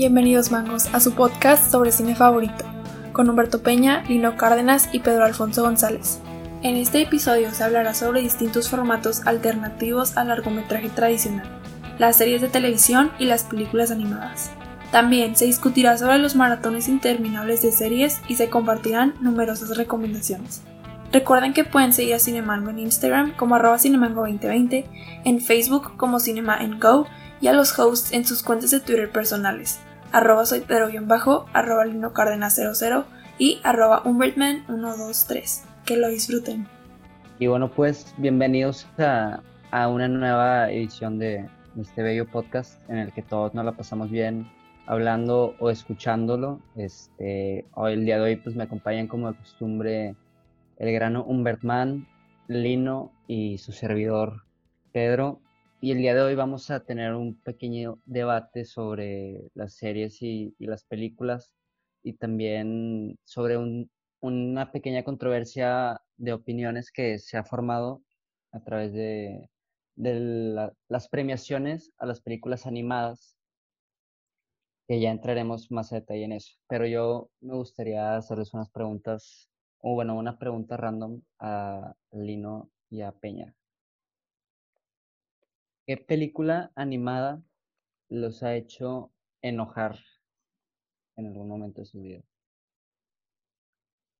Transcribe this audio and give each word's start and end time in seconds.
Bienvenidos 0.00 0.50
mangos 0.50 0.86
a 0.94 0.98
su 0.98 1.12
podcast 1.12 1.70
sobre 1.70 1.92
cine 1.92 2.14
favorito, 2.14 2.64
con 3.12 3.28
Humberto 3.28 3.62
Peña, 3.62 4.02
Lino 4.08 4.34
Cárdenas 4.38 4.88
y 4.92 5.00
Pedro 5.00 5.26
Alfonso 5.26 5.62
González. 5.62 6.20
En 6.62 6.76
este 6.76 7.02
episodio 7.02 7.52
se 7.52 7.64
hablará 7.64 7.92
sobre 7.92 8.22
distintos 8.22 8.70
formatos 8.70 9.26
alternativos 9.26 10.16
al 10.16 10.28
largometraje 10.28 10.88
tradicional, 10.88 11.46
las 11.98 12.16
series 12.16 12.40
de 12.40 12.48
televisión 12.48 13.10
y 13.18 13.26
las 13.26 13.44
películas 13.44 13.90
animadas. 13.90 14.50
También 14.90 15.36
se 15.36 15.44
discutirá 15.44 15.98
sobre 15.98 16.16
los 16.16 16.34
maratones 16.34 16.88
interminables 16.88 17.60
de 17.60 17.70
series 17.70 18.22
y 18.26 18.36
se 18.36 18.48
compartirán 18.48 19.16
numerosas 19.20 19.76
recomendaciones. 19.76 20.62
Recuerden 21.12 21.52
que 21.52 21.64
pueden 21.64 21.92
seguir 21.92 22.14
a 22.14 22.20
Cinemango 22.20 22.70
en 22.70 22.78
Instagram 22.78 23.36
como 23.36 23.54
arroba 23.54 23.76
cinemango2020, 23.76 24.86
en 25.26 25.40
Facebook 25.42 25.98
como 25.98 26.20
Cinema 26.20 26.58
Go 26.80 27.06
y 27.42 27.48
a 27.48 27.52
los 27.52 27.78
hosts 27.78 28.12
en 28.12 28.24
sus 28.24 28.42
cuentas 28.42 28.70
de 28.70 28.80
Twitter 28.80 29.12
personales 29.12 29.78
arroba 30.12 30.44
soy 30.46 30.60
Pedro-bajo, 30.60 31.46
arroba 31.52 31.84
Lino 31.84 32.12
Cárdenas 32.12 32.56
00 32.56 33.04
y 33.38 33.60
arroba 33.62 34.02
Humbertman123. 34.04 35.64
Que 35.84 35.96
lo 35.96 36.08
disfruten. 36.08 36.66
Y 37.38 37.46
bueno, 37.46 37.70
pues 37.70 38.14
bienvenidos 38.18 38.86
a, 38.98 39.40
a 39.70 39.88
una 39.88 40.08
nueva 40.08 40.70
edición 40.70 41.18
de 41.18 41.48
este 41.80 42.02
bello 42.02 42.26
podcast 42.26 42.78
en 42.90 42.98
el 42.98 43.12
que 43.12 43.22
todos 43.22 43.54
nos 43.54 43.64
la 43.64 43.72
pasamos 43.72 44.10
bien 44.10 44.50
hablando 44.86 45.54
o 45.58 45.70
escuchándolo. 45.70 46.60
Este, 46.76 47.64
hoy, 47.74 47.94
el 47.94 48.04
día 48.04 48.16
de 48.16 48.22
hoy 48.22 48.36
pues 48.36 48.56
me 48.56 48.64
acompañan 48.64 49.06
como 49.06 49.30
de 49.30 49.38
costumbre 49.38 50.16
el 50.78 50.92
grano 50.92 51.24
Humbertman, 51.24 52.08
Lino 52.48 53.12
y 53.26 53.58
su 53.58 53.72
servidor 53.72 54.42
Pedro. 54.92 55.40
Y 55.82 55.92
el 55.92 55.98
día 55.98 56.14
de 56.14 56.20
hoy 56.20 56.34
vamos 56.34 56.70
a 56.70 56.84
tener 56.84 57.14
un 57.14 57.40
pequeño 57.40 58.00
debate 58.04 58.66
sobre 58.66 59.50
las 59.54 59.76
series 59.76 60.20
y, 60.20 60.54
las 60.58 60.84
películas 60.84 61.50
y 62.02 62.14
también 62.14 63.18
sobre 63.24 63.56
una 64.20 64.72
pequeña 64.72 65.04
controversia 65.04 66.02
de 66.18 66.34
opiniones 66.34 66.90
que 66.92 67.18
se 67.18 67.38
ha 67.38 67.44
formado 67.44 68.02
a 68.52 68.60
través 68.62 68.92
de, 68.92 69.48
las 69.96 71.08
premiaciones 71.08 71.92
a 71.96 72.04
las 72.04 72.20
películas 72.20 72.66
animadas, 72.66 73.38
que 74.86 75.00
ya 75.00 75.10
entraremos 75.10 75.70
más 75.70 75.92
a 75.92 75.96
detalle 75.96 76.24
en 76.24 76.32
eso. 76.32 76.56
Pero 76.68 76.86
yo 76.86 77.30
me 77.40 77.54
gustaría 77.54 78.16
hacerles 78.16 78.52
unas 78.52 78.70
preguntas, 78.70 79.48
o 79.78 79.94
bueno, 79.94 80.14
una 80.14 80.38
pregunta 80.38 80.76
random 80.76 81.22
a 81.38 81.94
Lino 82.12 82.70
y 82.90 83.00
a 83.00 83.12
Peña. 83.12 83.54
¿Qué 85.86 85.96
película 85.96 86.70
animada 86.74 87.42
los 88.08 88.42
ha 88.42 88.54
hecho 88.54 89.12
enojar 89.42 89.98
en 91.16 91.26
algún 91.26 91.48
momento 91.48 91.80
de 91.80 91.86
su 91.86 92.00
vida? 92.00 92.22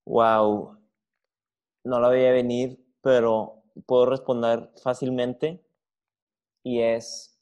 Wow. 0.06 0.78
No 1.84 2.00
la 2.00 2.08
veía 2.08 2.32
venir, 2.32 2.84
pero 3.02 3.62
puedo 3.86 4.06
responder 4.06 4.70
fácilmente. 4.82 5.64
Y 6.62 6.80
es 6.80 7.38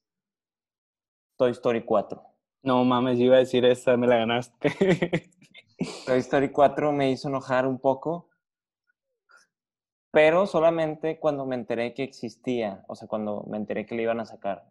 Toy 1.36 1.52
Story 1.52 1.84
4. 1.84 2.22
No 2.62 2.84
mames, 2.84 3.18
yo 3.18 3.26
iba 3.26 3.36
a 3.36 3.40
decir 3.40 3.64
esa, 3.64 3.96
me 3.96 4.06
la 4.06 4.16
ganaste. 4.18 4.70
Toy 6.06 6.18
Story 6.18 6.50
4 6.50 6.92
me 6.92 7.10
hizo 7.10 7.28
enojar 7.28 7.66
un 7.66 7.78
poco 7.78 8.27
pero 10.10 10.46
solamente 10.46 11.18
cuando 11.18 11.46
me 11.46 11.54
enteré 11.54 11.94
que 11.94 12.02
existía, 12.02 12.84
o 12.88 12.94
sea, 12.94 13.08
cuando 13.08 13.44
me 13.48 13.56
enteré 13.56 13.86
que 13.86 13.94
le 13.94 14.02
iban 14.02 14.20
a 14.20 14.26
sacar, 14.26 14.68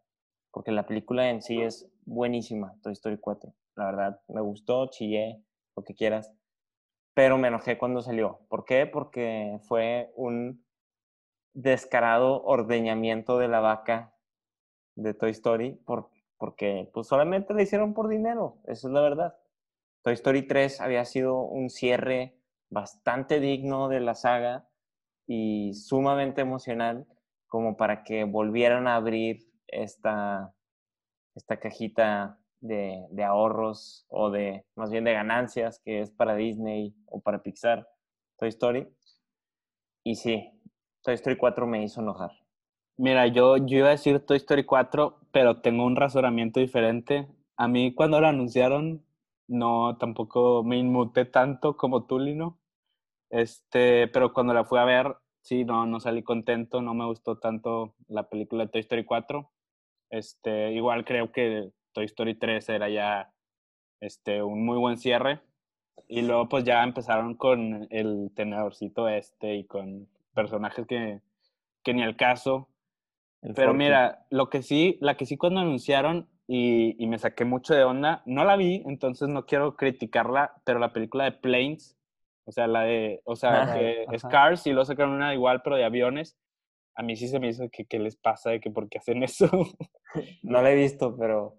porque 0.52 0.72
la 0.72 0.86
película 0.86 1.30
en 1.30 1.42
sí 1.42 1.62
es 1.62 1.90
buenísima, 2.06 2.76
Toy 2.82 2.94
Story 2.94 3.18
4. 3.20 3.54
La 3.76 3.86
verdad, 3.86 4.22
me 4.28 4.42
gustó, 4.42 4.88
chillé, 4.88 5.44
lo 5.76 5.84
que 5.84 5.94
quieras, 5.94 6.34
pero 7.14 7.38
me 7.38 7.50
enojé 7.50 7.78
cuando 7.78 8.02
salió. 8.02 8.40
¿Por 8.50 8.66
qué? 8.66 8.88
Porque 8.88 9.60
fue 9.68 10.12
un 10.16 10.66
descarado 11.54 12.44
ordeñamiento 12.44 13.38
de 13.38 13.48
la 13.48 13.60
vaca 13.60 14.16
de 14.96 15.14
Toy 15.14 15.32
Story, 15.32 15.80
porque 15.86 16.90
pues 16.94 17.08
solamente 17.08 17.54
le 17.54 17.64
hicieron 17.64 17.94
por 17.94 18.08
dinero, 18.08 18.58
eso 18.66 18.88
es 18.88 18.94
la 18.94 19.02
verdad. 19.02 19.38
Toy 20.04 20.14
Story 20.14 20.48
3 20.48 20.82
había 20.82 21.06
sido 21.06 21.42
un 21.42 21.70
cierre 21.70 22.40
bastante 22.70 23.40
digno 23.40 23.90
de 23.90 24.00
la 24.00 24.16
saga, 24.16 24.67
y 25.28 25.74
sumamente 25.74 26.42
emocional 26.42 27.06
como 27.48 27.78
para 27.78 28.04
que 28.04 28.24
volvieran 28.24 28.88
a 28.88 28.96
abrir 28.96 29.48
esta, 29.68 30.54
esta 31.36 31.60
cajita 31.60 32.40
de, 32.60 33.06
de, 33.12 33.24
ahorros 33.24 34.06
o 34.10 34.32
de, 34.32 34.66
más 34.76 34.90
bien 34.90 35.04
de 35.04 35.14
ganancias 35.14 35.80
que 35.84 36.02
es 36.02 36.12
para 36.12 36.36
Disney 36.36 36.96
o 37.06 37.22
para 37.22 37.44
Pixar, 37.44 37.88
Toy 38.38 38.50
Story. 38.50 38.88
Y 40.04 40.16
sí, 40.16 40.52
Toy 41.04 41.16
Story 41.16 41.38
4 41.38 41.68
me 41.68 41.84
hizo 41.84 42.02
enojar. 42.02 42.32
Mira, 42.98 43.28
yo, 43.28 43.58
yo 43.58 43.78
iba 43.78 43.88
a 43.90 43.92
decir 43.92 44.26
Toy 44.26 44.38
Story 44.38 44.66
4, 44.66 45.20
pero 45.32 45.62
tengo 45.62 45.86
un 45.86 45.96
razonamiento 45.96 46.60
diferente. 46.60 47.28
A 47.56 47.68
mí 47.68 47.94
cuando 47.94 48.20
lo 48.20 48.28
anunciaron, 48.28 49.06
no, 49.48 49.98
tampoco 49.98 50.64
me 50.64 50.78
inmuté 50.78 51.26
tanto 51.26 51.78
como 51.78 52.06
tú, 52.06 52.20
Lino. 52.20 52.60
Este, 53.30 54.08
pero 54.08 54.34
cuando 54.34 54.54
la 54.54 54.64
fui 54.64 54.80
a 54.80 54.86
ver, 54.86 55.16
sí, 55.42 55.66
no, 55.66 55.86
no 55.86 56.00
salí 56.00 56.24
contento, 56.24 56.82
no 56.82 56.94
me 56.94 57.06
gustó 57.06 57.38
tanto 57.38 57.96
la 58.08 58.30
película 58.30 58.66
de 58.66 58.72
Toy 58.72 58.82
Story 58.82 59.06
4. 59.06 59.50
Este, 60.10 60.72
igual 60.74 61.06
creo 61.06 61.32
que 61.32 61.72
Toy 61.94 62.06
Story 62.06 62.36
3 62.36 62.70
era 62.70 62.90
ya 62.90 63.34
este, 64.00 64.42
un 64.44 64.66
muy 64.66 64.78
buen 64.78 64.98
cierre. 64.98 65.42
Y 66.08 66.22
luego 66.22 66.48
pues 66.48 66.64
ya 66.64 66.84
empezaron 66.84 67.36
con 67.36 67.88
el 67.90 68.32
tenedorcito 68.36 69.10
este 69.10 69.56
y 69.56 69.66
con 69.66 70.08
personajes 70.34 70.86
que, 70.86 71.22
que 71.84 71.94
ni 71.94 72.04
al 72.04 72.16
caso. 72.16 72.70
Pero 73.56 73.74
mira, 73.74 74.26
lo 74.30 74.50
que 74.50 74.62
sí, 74.62 74.98
la 75.02 75.18
que 75.18 75.26
sí 75.26 75.38
cuando 75.38 75.60
anunciaron 75.60 76.28
y, 76.48 76.96
y, 77.04 77.08
me 77.08 77.20
saqué 77.20 77.46
mucho 77.46 77.74
de 77.74 77.84
onda, 77.84 78.24
no 78.26 78.46
la 78.46 78.56
vi, 78.56 78.84
entonces 78.86 79.28
no 79.28 79.46
quiero 79.46 79.76
criticarla, 79.76 80.54
pero 80.64 80.80
la 80.80 80.94
película 80.94 81.26
de 81.26 81.34
Planes 81.34 81.97
o 82.48 82.52
sea, 82.54 82.66
la 82.66 82.84
de, 82.84 83.22
o 83.26 83.36
sea, 83.36 83.74
que 83.74 84.06
es 84.10 84.24
Cars 84.24 84.66
y 84.68 84.70
luego 84.72 84.86
sacaron 84.86 85.14
una 85.14 85.34
igual, 85.34 85.62
pero 85.62 85.76
de 85.76 85.84
aviones. 85.84 86.38
A 86.96 87.04
mí 87.04 87.18
sí 87.18 87.28
se 87.28 87.42
me 87.42 87.50
hizo 87.50 87.70
que 87.70 87.86
qué 87.86 88.00
les 88.00 88.16
pasa, 88.16 88.52
de 88.52 88.62
que 88.62 88.72
por 88.72 88.88
qué 88.88 89.00
hacen 89.00 89.22
eso. 89.22 89.50
no 90.44 90.62
la 90.62 90.72
he 90.72 90.76
visto, 90.76 91.18
pero, 91.18 91.58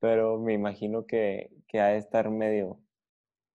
pero 0.00 0.36
me 0.40 0.52
imagino 0.52 1.06
que, 1.06 1.52
que 1.68 1.80
ha 1.80 1.86
de 1.86 1.98
estar 1.98 2.28
medio, 2.28 2.80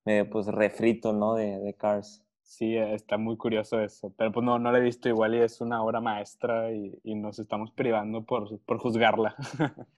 medio 0.06 0.30
pues 0.30 0.46
refrito, 0.46 1.12
¿no? 1.12 1.34
De, 1.34 1.58
de 1.58 1.74
Cars. 1.74 2.24
Sí, 2.40 2.76
está 2.76 3.18
muy 3.18 3.36
curioso 3.36 3.80
eso, 3.80 4.14
pero 4.16 4.32
pues 4.32 4.46
no, 4.46 4.58
no 4.58 4.72
la 4.72 4.78
he 4.78 4.80
visto 4.80 5.10
igual 5.10 5.34
y 5.34 5.40
es 5.40 5.60
una 5.60 5.82
obra 5.82 6.00
maestra 6.00 6.72
y, 6.72 6.98
y 7.04 7.16
nos 7.16 7.38
estamos 7.38 7.70
privando 7.72 8.24
por, 8.24 8.60
por 8.60 8.78
juzgarla. 8.78 9.36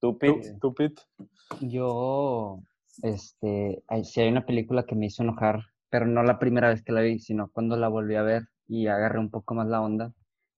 ¿Tú, 0.00 0.18
Pete? 0.18 0.58
¿Tú, 0.60 0.74
Pete? 0.74 1.00
Yo, 1.60 2.60
este, 3.02 3.82
si 4.04 4.20
hay 4.20 4.28
una 4.28 4.44
película 4.44 4.84
que 4.84 4.94
me 4.94 5.06
hizo 5.06 5.22
enojar, 5.22 5.60
pero 5.90 6.06
no 6.06 6.22
la 6.22 6.38
primera 6.38 6.68
vez 6.68 6.82
que 6.82 6.92
la 6.92 7.00
vi, 7.00 7.18
sino 7.18 7.50
cuando 7.50 7.76
la 7.76 7.88
volví 7.88 8.16
a 8.16 8.22
ver 8.22 8.44
y 8.66 8.86
agarré 8.86 9.18
un 9.18 9.30
poco 9.30 9.54
más 9.54 9.68
la 9.68 9.80
onda, 9.80 10.12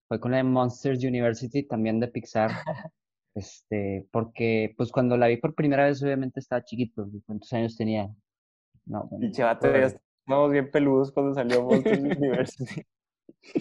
fue 0.09 0.21
con 0.21 0.33
la 0.33 0.39
de 0.39 0.45
Monsters 0.45 1.03
University, 1.05 1.67
también 1.67 2.01
de 2.01 2.09
Pixar. 2.09 2.51
Este, 3.37 4.07
porque 4.13 4.75
pues 4.77 4.93
cuando 4.93 5.17
la 5.17 5.27
vi 5.27 5.39
por 5.39 5.57
primera 5.57 5.87
vez 5.87 6.01
obviamente 6.05 6.39
estaba 6.39 6.63
chiquito, 6.63 7.11
¿cuántos 7.27 7.53
años 7.53 7.77
tenía? 7.77 8.09
No, 8.87 9.09
bueno, 9.11 9.27
estábamos 9.27 10.53
bien 10.53 10.71
peludos 10.71 11.11
cuando 11.11 11.35
salió 11.35 11.65
Monsters 11.65 11.99
University. 12.19 12.87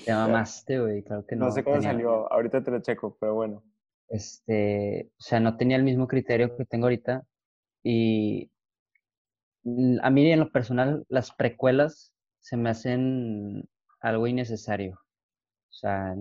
Te 0.05 0.13
mamaste, 0.13 0.79
güey, 0.79 1.03
claro 1.03 1.25
que 1.25 1.35
no. 1.35 1.45
No 1.45 1.51
sé 1.51 1.63
cuándo 1.63 1.81
salió, 1.81 2.31
ahorita 2.31 2.63
te 2.63 2.69
lo 2.69 2.83
checo, 2.83 3.17
pero 3.19 3.33
bueno. 3.33 3.63
Este, 4.09 5.09
o 5.17 5.21
sea, 5.21 5.39
no 5.39 5.57
tenía 5.57 5.77
el 5.77 5.83
mismo 5.83 6.07
criterio 6.07 6.55
que 6.55 6.65
tengo 6.65 6.85
ahorita 6.85 7.25
y 7.83 8.51
a 10.01 10.09
mí 10.09 10.31
en 10.31 10.39
lo 10.39 10.51
personal 10.51 11.05
las 11.09 11.31
precuelas 11.31 12.13
se 12.39 12.57
me 12.57 12.69
hacen 12.69 13.67
algo 14.01 14.27
innecesario. 14.27 14.95
O 14.95 15.73
sea, 15.73 16.15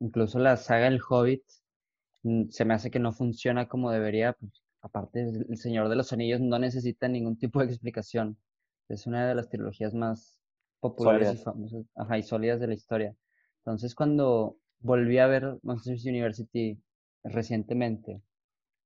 incluso 0.00 0.38
la 0.38 0.56
saga 0.56 0.88
El 0.88 1.00
Hobbit 1.08 1.42
mm, 2.22 2.48
se 2.50 2.64
me 2.64 2.74
hace 2.74 2.90
que 2.90 2.98
no 2.98 3.12
funciona 3.12 3.68
como 3.68 3.90
debería. 3.90 4.32
Pues, 4.34 4.52
aparte, 4.80 5.20
El 5.48 5.56
Señor 5.58 5.88
de 5.88 5.96
los 5.96 6.12
Anillos 6.12 6.40
no 6.40 6.58
necesita 6.58 7.08
ningún 7.08 7.38
tipo 7.38 7.60
de 7.60 7.66
explicación. 7.66 8.38
Es 8.88 9.06
una 9.06 9.28
de 9.28 9.34
las 9.34 9.48
trilogías 9.48 9.94
más 9.94 10.40
populares 10.80 11.34
y 11.34 11.36
famosas 11.38 11.86
ajá, 11.94 12.18
y 12.18 12.22
sólidas 12.22 12.60
de 12.60 12.66
la 12.68 12.74
historia. 12.74 13.14
Entonces, 13.58 13.94
cuando 13.94 14.58
volví 14.80 15.18
a 15.18 15.26
ver 15.26 15.58
Monsters 15.62 16.04
University 16.04 16.78
recientemente, 17.22 18.20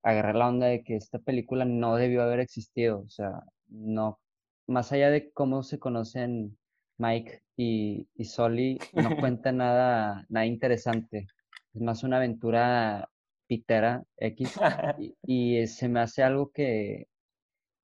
agarré 0.03 0.35
la 0.35 0.49
onda 0.49 0.67
de 0.67 0.85
que 0.85 0.97
esta 0.97 1.19
película 1.19 1.65
no 1.65 1.97
debió 1.97 2.23
haber 2.23 2.41
existido. 2.41 3.01
O 3.01 3.09
sea, 3.09 3.43
no, 3.69 4.21
más 4.67 4.93
allá 4.93 5.11
de 5.11 5.31
cómo 5.33 5.63
se 5.63 5.79
conocen 5.79 6.59
Mike 6.99 7.43
y, 7.57 8.09
y 8.15 8.25
Soli, 8.25 8.79
no 8.93 9.11
cuenta 9.33 9.53
nada, 9.53 10.27
nada 10.29 10.47
interesante. 10.47 11.27
Es 11.75 11.81
más 11.81 12.03
una 12.03 12.19
aventura 12.19 13.11
pitera 13.47 14.05
X 14.17 14.55
y, 14.99 15.17
y 15.63 15.67
se 15.67 15.89
me 15.89 16.01
hace 16.01 16.23
algo 16.23 16.51
que, 16.51 17.09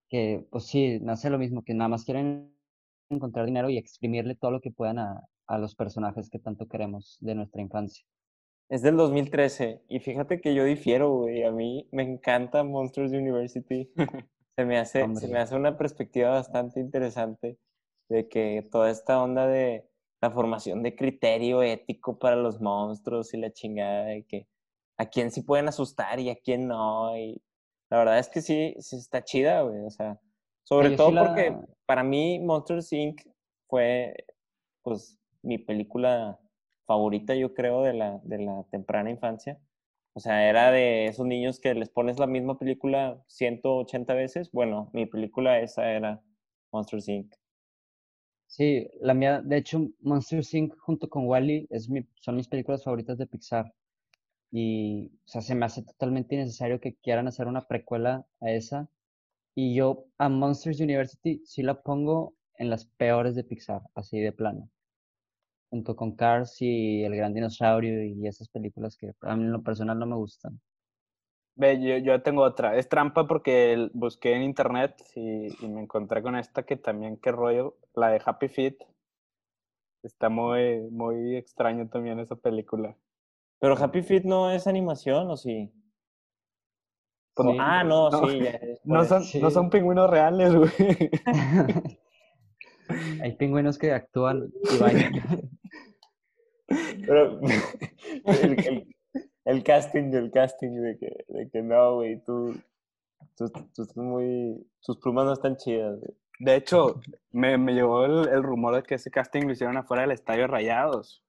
que, 0.08 0.44
pues 0.50 0.64
sí, 0.64 0.98
me 1.02 1.12
hace 1.12 1.31
lo 1.31 1.38
mismo, 1.38 1.62
que 1.62 1.75
nada 1.75 1.88
más 1.88 2.04
quieren 2.04 2.54
encontrar 3.10 3.46
dinero 3.46 3.70
y 3.70 3.78
exprimirle 3.78 4.34
todo 4.34 4.50
lo 4.50 4.60
que 4.60 4.70
puedan 4.70 4.98
a, 4.98 5.22
a 5.46 5.58
los 5.58 5.75
personajes 5.75 6.30
que 6.30 6.38
tanto 6.38 6.66
queremos 6.66 7.19
de 7.20 7.34
nuestra 7.34 7.62
infancia. 7.62 8.04
Es 8.69 8.82
del 8.82 8.96
2013 8.96 9.82
y 9.88 10.00
fíjate 10.00 10.40
que 10.40 10.54
yo 10.54 10.64
difiero, 10.64 11.10
güey. 11.10 11.44
A 11.44 11.50
mí 11.50 11.87
me 11.92 12.02
encanta 12.02 12.64
Monsters 12.64 13.12
University. 13.12 13.90
Se 14.56 14.64
me 14.64 14.78
hace, 14.78 15.14
se 15.16 15.28
me 15.28 15.38
hace 15.38 15.56
una 15.56 15.76
perspectiva 15.76 16.30
bastante 16.30 16.78
interesante 16.80 17.58
de 18.08 18.28
que 18.28 18.66
toda 18.70 18.90
esta 18.90 19.22
onda 19.22 19.46
de 19.46 19.88
la 20.20 20.30
formación 20.30 20.82
de 20.82 20.94
criterio 20.94 21.62
ético 21.62 22.18
para 22.18 22.36
los 22.36 22.60
monstruos 22.60 23.34
y 23.34 23.38
la 23.38 23.52
chingada 23.52 24.04
de 24.04 24.24
que 24.24 24.46
a 24.96 25.06
quién 25.06 25.30
sí 25.32 25.42
pueden 25.42 25.68
asustar 25.68 26.20
y 26.20 26.30
a 26.30 26.36
quién 26.36 26.68
no. 26.68 27.16
Y 27.16 27.42
la 27.90 27.98
verdad 27.98 28.18
es 28.18 28.28
que 28.28 28.42
sí, 28.42 28.74
sí 28.78 28.96
está 28.96 29.24
chida, 29.24 29.62
güey. 29.62 29.80
O 29.80 29.90
sea, 29.90 30.20
sobre 30.62 30.90
yo 30.90 30.90
sí 30.92 30.96
todo 30.98 31.10
la- 31.10 31.20
porque 31.20 31.56
para 31.86 32.04
mí 32.04 32.38
Monsters 32.38 32.92
Inc. 32.92 33.22
fue, 33.66 34.14
pues, 34.82 35.18
mi 35.42 35.58
película 35.58 36.38
favorita, 36.86 37.34
yo 37.34 37.54
creo, 37.54 37.82
de 37.82 37.94
la, 37.94 38.20
de 38.22 38.38
la 38.38 38.64
temprana 38.70 39.10
infancia. 39.10 39.58
O 40.14 40.20
sea, 40.20 40.49
era 40.49 40.70
de 40.70 41.06
esos 41.06 41.26
niños 41.26 41.61
que 41.61 41.75
les 41.75 41.90
pones 41.90 42.19
la 42.19 42.26
misma 42.26 42.58
película 42.58 43.22
180 43.26 44.14
veces. 44.14 44.50
Bueno, 44.52 44.90
mi 44.93 45.06
película 45.06 45.61
esa 45.61 45.90
era 45.90 46.22
Monsters 46.72 47.08
Inc. 47.08 47.34
Sí, 48.46 48.88
la 49.00 49.14
mía, 49.14 49.43
de 49.43 49.56
hecho, 49.56 49.88
Monster 50.00 50.43
Inc. 50.52 50.75
junto 50.78 51.08
con 51.08 51.26
Wally 51.26 51.66
es 51.70 51.88
mi, 51.90 52.06
son 52.20 52.37
mis 52.37 52.46
películas 52.49 52.84
favoritas 52.84 53.19
de 53.19 53.26
Pixar. 53.26 53.75
Y, 54.52 55.08
o 55.26 55.28
sea, 55.28 55.43
se 55.43 55.55
me 55.56 55.66
hace 55.66 55.82
totalmente 55.82 56.37
innecesario 56.37 56.81
que 56.81 56.94
quieran 56.96 57.26
hacer 57.28 57.49
una 57.49 57.66
precuela 57.66 58.26
a 58.40 58.50
esa. 58.52 58.88
Y 59.56 59.75
yo 59.75 60.06
a 60.19 60.28
Monsters 60.28 60.81
University 60.81 61.43
sí 61.44 61.62
la 61.62 61.82
pongo 61.82 62.34
en 62.56 62.70
las 62.70 62.87
peores 62.87 63.34
de 63.34 63.44
Pixar, 63.44 63.82
así 63.94 64.20
de 64.20 64.32
plano. 64.32 64.70
Junto 65.70 65.96
con 65.96 66.14
Cars 66.14 66.61
y 66.61 67.02
El 67.02 67.16
Gran 67.16 67.34
Dinosaurio 67.34 68.05
y 68.05 68.26
esas 68.26 68.49
películas 68.49 68.96
que 68.96 69.12
a 69.22 69.37
mí 69.37 69.44
en 69.44 69.52
lo 69.52 69.62
personal 69.62 69.99
no 69.99 70.06
me 70.06 70.16
gustan. 70.16 70.61
Ve, 71.56 71.81
yo, 71.81 71.99
yo 71.99 72.22
tengo 72.22 72.43
otra. 72.43 72.76
Es 72.76 72.88
trampa 72.88 73.26
porque 73.26 73.88
busqué 73.93 74.34
en 74.34 74.43
internet 74.43 74.96
y, 75.14 75.64
y 75.64 75.69
me 75.69 75.82
encontré 75.82 76.22
con 76.22 76.37
esta 76.37 76.64
que 76.64 76.76
también, 76.76 77.16
qué 77.19 77.31
rollo, 77.32 77.76
la 77.94 78.08
de 78.08 78.20
Happy 78.25 78.49
Feet. 78.49 78.76
Está 80.02 80.28
muy, 80.28 80.81
muy 80.90 81.37
extraño 81.37 81.88
también 81.88 82.19
esa 82.19 82.37
película. 82.37 82.96
Pero 83.58 83.76
Happy 83.82 84.02
Feet 84.02 84.25
no 84.25 84.50
es 84.50 84.66
animación, 84.66 85.31
¿o 85.31 85.37
sí? 85.37 85.72
Pues 87.34 87.49
Sí. 87.49 87.56
ah, 87.58 87.82
no, 87.84 88.11
No, 88.11 88.28
sí. 88.28 88.40
No 88.84 89.05
son, 89.05 89.19
no 89.20 89.25
sí. 89.25 89.40
son 89.50 89.70
pingüinos 89.70 90.11
reales, 90.11 90.55
güey. 90.55 90.70
Hay 93.22 93.36
pingüinos 93.36 93.78
que 93.78 93.92
actúan 93.92 94.50
y 94.75 94.78
bailan. 94.78 95.12
Pero 97.06 97.40
el, 98.42 98.58
el- 98.66 98.94
el 99.44 99.62
casting, 99.62 100.12
el 100.14 100.31
casting 100.31 100.81
de 100.81 100.96
que, 100.98 101.25
de 101.28 101.50
que 101.50 101.62
no, 101.62 101.96
güey, 101.96 102.22
tú, 102.25 102.54
tú, 103.36 103.50
tú 103.50 103.82
estás 103.82 103.96
muy... 103.96 104.66
Tus 104.82 104.96
plumas 104.98 105.26
no 105.26 105.32
están 105.34 105.56
chidas, 105.56 105.98
güey. 106.00 106.16
De 106.40 106.56
hecho, 106.56 106.98
me, 107.31 107.58
me 107.58 107.75
llegó 107.75 108.04
el, 108.06 108.28
el 108.28 108.42
rumor 108.42 108.75
de 108.75 108.82
que 108.82 108.94
ese 108.94 109.10
casting 109.10 109.42
lo 109.42 109.52
hicieron 109.52 109.76
afuera 109.76 110.02
del 110.02 110.12
Estadio 110.12 110.46
Rayados. 110.46 111.22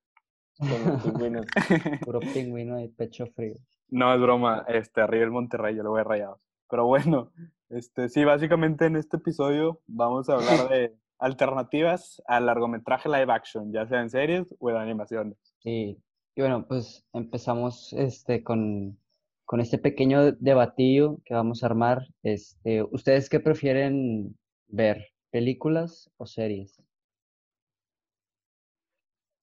Con 0.58 0.70
los 0.94 1.04
pingüinos. 1.04 1.46
Puro 2.06 2.22
pingüino 2.22 2.78
de 2.78 2.88
pecho 2.88 3.28
frío. 3.36 3.56
No, 3.90 4.14
es 4.16 4.22
broma. 4.22 4.64
Este, 4.70 5.02
arriba 5.02 5.26
el 5.26 5.32
Monterrey, 5.32 5.76
yo 5.76 5.84
lo 5.84 5.92
voy 5.92 6.00
a 6.00 6.06
Rayados. 6.06 6.40
Pero 6.70 6.86
bueno, 6.88 7.34
este, 7.70 8.08
sí, 8.10 8.24
básicamente 8.24 8.86
en 8.86 8.96
este 8.96 9.18
episodio 9.18 9.82
vamos 9.88 10.30
a 10.30 10.36
hablar 10.36 10.70
de 10.70 10.96
alternativas 11.20 12.22
al 12.28 12.46
largometraje 12.46 13.10
live 13.10 13.32
action, 13.32 13.72
ya 13.72 13.88
sea 13.88 14.02
en 14.02 14.10
series 14.10 14.54
o 14.60 14.70
en 14.70 14.78
animaciones. 14.78 15.38
Sí, 15.60 15.98
y 16.36 16.42
bueno, 16.42 16.66
pues 16.68 17.06
empezamos 17.14 17.94
este 17.94 18.44
con, 18.44 19.00
con 19.46 19.62
este 19.62 19.78
pequeño 19.78 20.34
debatillo 20.34 21.20
que 21.26 21.34
vamos 21.34 21.64
a 21.64 21.68
armar. 21.68 22.00
Este, 22.24 22.84
¿ustedes 22.84 23.30
qué 23.30 23.40
prefieren 23.40 24.38
ver? 24.68 25.08
¿Películas 25.32 26.12
o 26.18 26.26
series? 26.26 26.82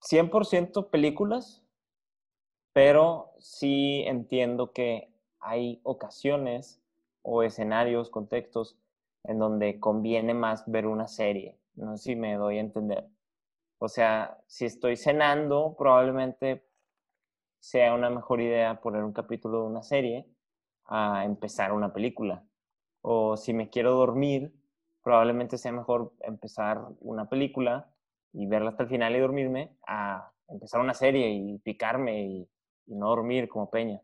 100% 0.00 0.90
películas, 0.90 1.64
pero 2.72 3.32
sí 3.38 4.02
entiendo 4.06 4.72
que 4.72 5.12
hay 5.38 5.80
ocasiones 5.84 6.82
o 7.22 7.42
escenarios, 7.42 8.10
contextos 8.10 8.76
en 9.24 9.38
donde 9.38 9.78
conviene 9.78 10.34
más 10.34 10.64
ver 10.66 10.86
una 10.86 11.06
serie. 11.06 11.58
No 11.74 11.96
sé 11.96 12.04
si 12.04 12.16
me 12.16 12.34
doy 12.34 12.58
a 12.58 12.60
entender. 12.60 13.08
O 13.78 13.88
sea, 13.88 14.38
si 14.46 14.64
estoy 14.64 14.96
cenando, 14.96 15.74
probablemente 15.76 16.64
sea 17.58 17.94
una 17.94 18.10
mejor 18.10 18.40
idea 18.40 18.80
poner 18.80 19.04
un 19.04 19.12
capítulo 19.12 19.62
de 19.62 19.66
una 19.68 19.82
serie 19.82 20.26
a 20.86 21.24
empezar 21.24 21.72
una 21.72 21.92
película. 21.92 22.44
O 23.00 23.36
si 23.36 23.52
me 23.52 23.70
quiero 23.70 23.92
dormir, 23.92 24.52
probablemente 25.02 25.58
sea 25.58 25.72
mejor 25.72 26.12
empezar 26.20 26.80
una 27.00 27.28
película 27.28 27.92
y 28.32 28.46
verla 28.46 28.70
hasta 28.70 28.84
el 28.84 28.88
final 28.88 29.14
y 29.14 29.20
dormirme 29.20 29.76
a 29.86 30.32
empezar 30.48 30.80
una 30.80 30.94
serie 30.94 31.30
y 31.30 31.58
picarme 31.58 32.22
y, 32.24 32.48
no 32.86 33.08
dormir 33.08 33.48
como 33.48 33.70
Peña. 33.70 34.00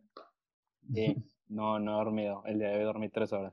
Sí, 0.95 1.17
no, 1.49 1.79
no 1.79 1.93
he 1.93 2.05
dormido. 2.05 2.43
El 2.47 2.59
día 2.59 2.71
de 2.71 2.79
hoy 2.79 2.85
dormí 2.85 3.09
tres 3.09 3.33
horas. 3.33 3.53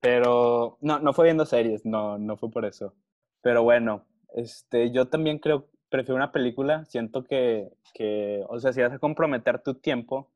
Pero 0.00 0.78
no, 0.80 1.00
no 1.00 1.12
fue 1.12 1.24
viendo 1.24 1.44
series, 1.44 1.84
no, 1.84 2.18
no 2.18 2.36
fue 2.36 2.50
por 2.50 2.64
eso. 2.64 2.94
Pero 3.42 3.62
bueno, 3.62 4.04
este, 4.34 4.90
yo 4.90 5.08
también 5.08 5.38
creo, 5.38 5.68
prefiero 5.88 6.16
una 6.16 6.32
película. 6.32 6.84
Siento 6.86 7.24
que, 7.24 7.70
que, 7.94 8.44
o 8.48 8.58
sea, 8.58 8.72
si 8.72 8.82
vas 8.82 8.92
a 8.92 8.98
comprometer 8.98 9.62
tu 9.62 9.74
tiempo, 9.74 10.30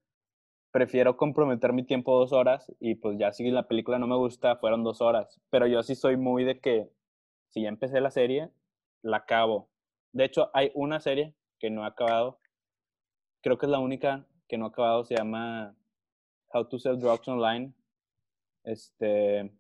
prefiero 0.72 1.16
comprometer 1.16 1.72
mi 1.72 1.84
tiempo 1.84 2.19
dos 2.19 2.32
horas 2.32 2.72
y 2.81 2.94
pues 2.94 3.19
ya 3.19 3.31
si 3.32 3.49
la 3.50 3.69
película 3.69 3.99
no 3.99 4.06
me 4.06 4.16
gusta, 4.16 4.56
fueron 4.56 4.82
dos 4.82 5.00
horas. 5.00 5.40
Pero 5.50 5.66
yo 5.66 5.82
sí 5.82 5.94
soy 5.94 6.16
muy 6.16 6.44
de 6.44 6.60
que 6.60 6.90
si 7.50 7.62
ya 7.62 7.69
empecé 7.69 8.00
la 8.00 8.10
serie, 8.10 8.50
la 9.02 9.19
acabo. 9.19 9.69
De 10.12 10.25
hecho, 10.25 10.50
hay 10.54 10.70
una 10.75 11.00
serie 11.00 11.34
que 11.58 11.70
no 11.70 11.84
he 11.84 11.87
acabado. 11.87 12.40
Creo 13.43 13.58
que 13.58 13.66
es 13.66 13.70
la 13.70 13.78
única 13.78 14.26
que 14.49 14.56
no 14.56 14.66
he 14.66 14.69
acabado. 14.69 15.04
Se 15.04 15.16
llama 15.16 15.76
How 16.52 16.68
to 16.68 16.78
Sell 16.78 16.99
Drugs 16.99 17.28
Online. 17.28 17.73
Este, 18.64 19.52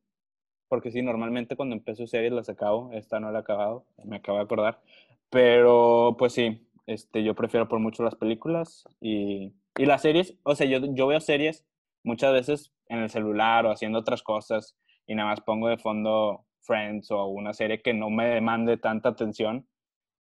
porque 0.72 0.90
sí, 0.90 1.02
normalmente 1.02 1.54
cuando 1.54 1.74
empiezo 1.74 2.06
series 2.06 2.32
las 2.32 2.48
acabo. 2.48 2.90
Esta 2.92 3.20
no 3.20 3.30
la 3.30 3.40
he 3.40 3.42
acabado, 3.42 3.84
me 4.04 4.16
acabo 4.16 4.38
de 4.38 4.44
acordar. 4.44 4.80
Pero 5.28 6.16
pues 6.18 6.32
sí, 6.32 6.66
este, 6.86 7.22
yo 7.22 7.34
prefiero 7.34 7.68
por 7.68 7.78
mucho 7.78 8.02
las 8.02 8.14
películas 8.14 8.88
y, 8.98 9.52
y 9.76 9.84
las 9.84 10.00
series. 10.00 10.34
O 10.44 10.54
sea, 10.54 10.66
yo, 10.66 10.78
yo 10.94 11.06
veo 11.06 11.20
series 11.20 11.66
muchas 12.04 12.32
veces 12.32 12.72
en 12.88 13.00
el 13.00 13.10
celular 13.10 13.66
o 13.66 13.70
haciendo 13.70 13.98
otras 13.98 14.22
cosas 14.22 14.74
y 15.06 15.14
nada 15.14 15.28
más 15.28 15.42
pongo 15.42 15.68
de 15.68 15.76
fondo 15.76 16.46
Friends 16.62 17.10
o 17.10 17.26
una 17.26 17.52
serie 17.52 17.82
que 17.82 17.92
no 17.92 18.08
me 18.08 18.28
demande 18.28 18.78
tanta 18.78 19.10
atención. 19.10 19.68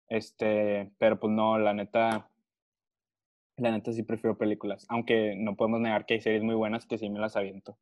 Este, 0.08 0.90
pero 0.98 1.20
pues 1.20 1.32
no, 1.32 1.60
la 1.60 1.74
neta, 1.74 2.28
la 3.56 3.70
neta 3.70 3.92
sí 3.92 4.02
prefiero 4.02 4.36
películas, 4.36 4.84
aunque 4.88 5.36
no 5.36 5.54
podemos 5.54 5.78
negar 5.78 6.06
que 6.06 6.14
hay 6.14 6.20
series 6.20 6.42
muy 6.42 6.56
buenas 6.56 6.86
que 6.86 6.98
sí 6.98 7.08
me 7.08 7.20
las 7.20 7.36
aviento. 7.36 7.78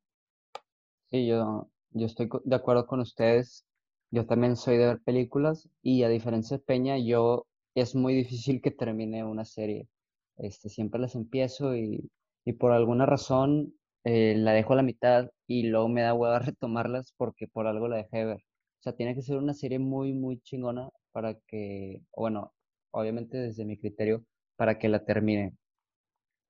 Sí, 1.11 1.27
yo, 1.27 1.72
yo 1.95 2.07
estoy 2.07 2.29
de 2.45 2.57
acuerdo 2.57 2.87
con 2.87 3.01
ustedes. 3.01 3.67
Yo 4.11 4.27
también 4.27 4.57
soy 4.57 4.77
de 4.77 4.87
ver 4.87 5.01
películas 5.03 5.69
y 5.83 6.03
a 6.03 6.09
diferencia 6.09 6.59
de 6.59 6.63
Peña, 6.65 6.99
yo 6.99 7.47
es 7.75 7.95
muy 7.95 8.15
difícil 8.15 8.61
que 8.61 8.71
termine 8.71 9.25
una 9.25 9.45
serie. 9.45 9.89
Este, 10.37 10.69
siempre 10.69 11.01
las 11.01 11.15
empiezo 11.15 11.75
y, 11.77 12.11
y 12.45 12.53
por 12.55 12.73
alguna 12.73 13.07
razón 13.07 13.75
eh, 14.05 14.35
la 14.37 14.53
dejo 14.53 14.73
a 14.75 14.77
la 14.77 14.83
mitad 14.83 15.31
y 15.47 15.65
luego 15.65 15.89
me 15.89 16.03
da 16.03 16.15
hueva 16.15 16.39
retomarlas 16.41 17.13
porque 17.17 17.47
por 17.49 17.67
algo 17.67 17.89
la 17.89 17.97
dejé 17.99 18.19
de 18.19 18.25
ver. 18.27 18.39
O 18.81 18.83
sea, 18.83 18.95
tiene 18.95 19.15
que 19.15 19.23
ser 19.23 19.37
una 19.37 19.55
serie 19.55 19.79
muy, 19.79 20.13
muy 20.13 20.41
chingona 20.41 20.91
para 21.13 21.35
que, 21.47 22.03
bueno, 22.17 22.53
obviamente 22.91 23.39
desde 23.39 23.65
mi 23.65 23.79
criterio, 23.79 24.25
para 24.57 24.79
que 24.79 24.89
la 24.89 25.05
termine. 25.05 25.55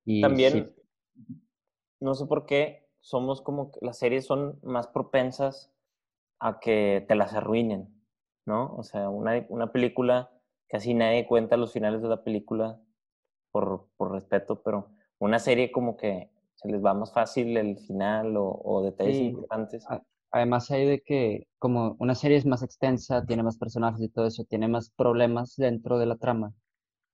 Y 0.04 0.22
sí, 0.22 0.22
También, 0.22 0.74
no 2.00 2.14
sé 2.14 2.26
por 2.26 2.46
qué, 2.46 2.81
somos 3.02 3.42
como 3.42 3.72
que 3.72 3.80
las 3.82 3.98
series 3.98 4.26
son 4.26 4.60
más 4.64 4.88
propensas 4.88 5.72
a 6.40 6.60
que 6.60 7.04
te 7.08 7.14
las 7.16 7.34
arruinen, 7.34 7.88
¿no? 8.46 8.74
O 8.76 8.82
sea, 8.84 9.10
una, 9.10 9.44
una 9.50 9.72
película, 9.72 10.30
casi 10.68 10.94
nadie 10.94 11.26
cuenta 11.26 11.56
los 11.58 11.72
finales 11.72 12.02
de 12.02 12.08
la 12.08 12.24
película 12.24 12.80
por, 13.52 13.88
por 13.96 14.12
respeto, 14.12 14.62
pero 14.62 14.90
una 15.18 15.38
serie 15.38 15.72
como 15.72 15.96
que 15.96 16.30
se 16.54 16.68
les 16.68 16.84
va 16.84 16.94
más 16.94 17.12
fácil 17.12 17.56
el 17.56 17.78
final 17.78 18.36
o, 18.36 18.60
o 18.64 18.82
detalles 18.82 19.16
Sí. 19.18 19.26
importantes. 19.26 19.86
además 20.30 20.70
hay 20.70 20.86
de 20.86 21.00
que 21.02 21.46
como 21.58 21.96
una 21.98 22.14
serie 22.14 22.36
es 22.38 22.46
más 22.46 22.62
extensa, 22.62 23.24
tiene 23.26 23.42
más 23.42 23.58
personajes 23.58 24.00
y 24.02 24.08
todo 24.08 24.26
eso, 24.26 24.44
tiene 24.44 24.68
más 24.68 24.90
problemas 24.90 25.54
dentro 25.56 25.98
de 25.98 26.06
la 26.06 26.16
trama. 26.16 26.54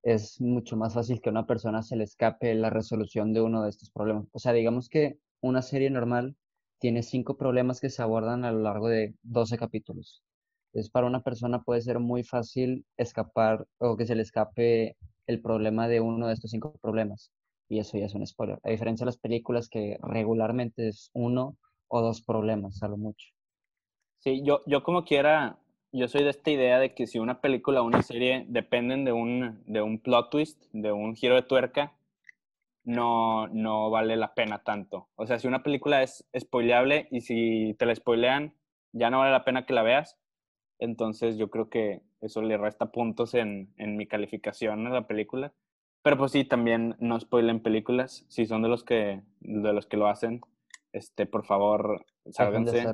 es 0.03 0.41
mucho 0.41 0.77
más 0.77 0.95
fácil 0.95 1.21
que 1.21 1.29
a 1.31 1.33
una 1.33 1.47
persona 1.47 1.83
se 1.83 1.97
le 1.97 2.05
escape 2.05 2.55
la 2.55 2.71
resolución 2.71 3.33
de 3.35 3.43
uno 3.43 3.63
de 3.63 3.71
estos 3.71 3.91
problemas. 3.91 4.27
O 4.33 4.39
sea, 4.39 4.53
digamos 4.53 4.89
que 4.89 5.19
una 5.41 5.63
serie 5.63 5.91
normal 5.91 6.37
tiene 6.79 7.03
cinco 7.03 7.37
problemas 7.37 7.81
que 7.81 7.91
se 7.91 8.03
abordan 8.03 8.45
a 8.45 8.53
lo 8.53 8.61
largo 8.61 8.89
de 8.89 9.15
12 9.23 9.59
capítulos. 9.59 10.23
Entonces, 10.73 10.91
para 10.91 11.07
una 11.07 11.23
persona 11.23 11.63
puede 11.63 11.81
ser 11.81 11.99
muy 11.99 12.25
fácil 12.25 12.85
escapar 12.97 13.67
o 13.79 13.97
que 13.97 14.07
se 14.07 14.15
le 14.15 14.23
escape 14.23 14.97
el 15.27 15.41
problema 15.41 15.89
de 15.89 16.01
uno 16.01 16.29
de 16.29 16.35
estos 16.35 16.51
cinco 16.51 16.75
problemas. 16.81 17.33
Y 17.69 17.79
eso 17.81 17.99
ya 17.99 18.07
es 18.07 18.15
un 18.15 18.27
spoiler. 18.27 18.59
A 18.63 18.71
diferencia 18.71 19.05
de 19.05 19.09
las 19.09 19.19
películas 19.19 19.69
que 19.69 19.99
regularmente 20.03 20.89
es 20.89 21.11
uno 21.13 21.57
o 21.89 22.01
dos 22.01 22.23
problemas, 22.23 22.83
a 22.83 22.89
lo 22.89 22.97
mucho. 22.97 23.29
Sí, 24.19 24.43
yo, 24.45 24.63
yo 24.67 24.83
como 24.83 25.05
quiera, 25.05 25.59
yo 25.93 26.09
soy 26.09 26.25
de 26.25 26.31
esta 26.31 26.51
idea 26.51 26.79
de 26.79 26.95
que 26.95 27.07
si 27.07 27.19
una 27.19 27.41
película 27.41 27.83
o 27.83 27.87
una 27.87 28.03
serie 28.03 28.45
dependen 28.49 29.05
de 29.05 29.13
un, 29.13 29.63
de 29.67 29.81
un 29.83 29.99
plot 29.99 30.31
twist, 30.31 30.65
de 30.73 30.93
un 30.93 31.15
giro 31.15 31.35
de 31.35 31.43
tuerca, 31.43 31.98
no, 32.89 33.49
no 33.49 33.91
vale 33.91 34.17
la 34.17 34.33
pena 34.33 34.63
tanto. 34.65 35.09
O 35.15 35.27
sea, 35.27 35.39
si 35.39 35.47
una 35.47 35.63
película 35.63 36.03
es 36.03 36.27
spoileable 36.37 37.07
y 37.11 37.21
si 37.21 37.77
te 37.79 37.85
la 37.85 37.95
spoilean, 37.95 38.55
ya 38.93 39.11
no 39.11 39.19
vale 39.19 39.31
la 39.31 39.45
pena 39.45 39.67
que 39.67 39.75
la 39.75 39.83
veas. 39.83 40.17
Entonces 40.79 41.37
yo 41.37 41.51
creo 41.51 41.69
que 41.69 42.01
eso 42.23 42.41
le 42.41 42.57
resta 42.57 42.91
puntos 42.91 43.35
en, 43.35 43.75
en 43.77 43.99
mi 43.99 44.07
calificación 44.07 44.87
a 44.87 44.91
la 44.91 45.07
película. 45.07 45.53
Pero 46.03 46.17
pues 46.17 46.33
sí, 46.33 46.45
también 46.45 46.97
no 46.99 47.21
spoilen 47.21 47.61
películas. 47.61 48.25
Si 48.29 48.47
son 48.47 48.63
de 48.63 48.69
los 48.69 48.85
que, 48.85 49.23
de 49.41 49.73
los 49.75 49.87
que 49.87 49.99
lo 49.99 50.09
hacen, 50.09 50.41
este, 50.93 51.27
por 51.27 51.45
favor, 51.45 52.07
sálganse. 52.31 52.87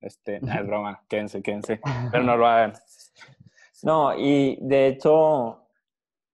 Este, 0.00 0.36
es 0.60 0.66
broma, 0.66 1.02
quédense, 1.08 1.42
quédense. 1.42 1.80
Pero 2.12 2.22
no 2.22 2.36
lo 2.36 2.46
hagan. 2.46 2.74
No, 3.82 4.16
y 4.16 4.58
de 4.60 4.86
hecho, 4.86 5.66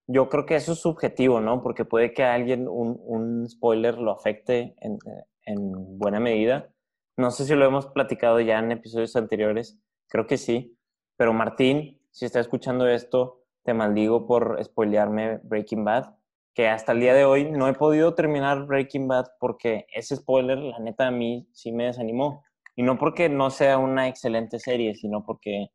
yo 0.07 0.29
creo 0.29 0.47
que 0.47 0.57
eso 0.57 0.73
es 0.73 0.81
subjetivo, 0.81 1.41
¿no? 1.41 1.63
Porque 1.63 1.85
puede 1.85 2.13
que 2.13 2.23
a 2.25 2.35
alguien 2.35 2.69
un, 2.69 2.99
un 3.05 3.49
spoiler 3.49 3.99
lo 3.99 4.13
afecte 4.13 4.77
en, 4.81 4.99
en, 5.45 5.99
buena 5.99 6.21
medida. 6.21 6.71
No 7.17 7.31
sé 7.31 7.45
si 7.45 7.55
lo 7.55 7.65
hemos 7.65 7.87
platicado 7.87 8.41
ya 8.41 8.59
en 8.59 8.73
episodios 8.73 9.17
anteriores, 9.17 9.81
creo 10.09 10.27
que 10.27 10.39
sí. 10.39 10.79
Pero 11.17 11.33
Martín, 11.33 12.01
si 12.11 12.25
está 12.25 12.41
escuchando 12.41 12.87
esto, 12.89 13.43
te 13.65 13.75
maldigo 13.75 14.27
por 14.27 14.63
spoilearme 14.63 15.41
Breaking 15.43 15.85
Bad, 15.85 16.15
que 16.55 16.69
hasta 16.69 16.93
el 16.93 17.01
día 17.01 17.15
de 17.15 17.25
hoy 17.25 17.51
no 17.51 17.69
he 17.69 17.75
podido 17.75 18.15
terminar 18.15 18.67
Breaking 18.67 19.09
Bad 19.09 19.27
porque 19.41 19.87
ese 19.93 20.17
spoiler, 20.17 20.59
la 20.59 20.79
neta, 20.79 21.09
a 21.09 21.11
mí 21.11 21.49
sí 21.53 21.73
me 21.73 21.85
desanimó. 21.87 22.45
Y 22.77 22.83
no 22.83 22.99
porque 22.99 23.29
no 23.29 23.51
sea 23.51 23.79
una 23.79 24.09
excelente 24.09 24.59
serie, 24.59 24.95
sino 24.95 25.25
porque 25.25 25.69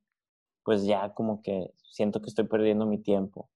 pues 0.64 0.86
ya 0.86 1.14
como 1.14 1.42
que 1.42 1.72
siento 1.84 2.22
que 2.22 2.30
estoy 2.30 2.48
perdiendo 2.48 2.86
mi 2.86 3.02
tiempo. 3.02 3.51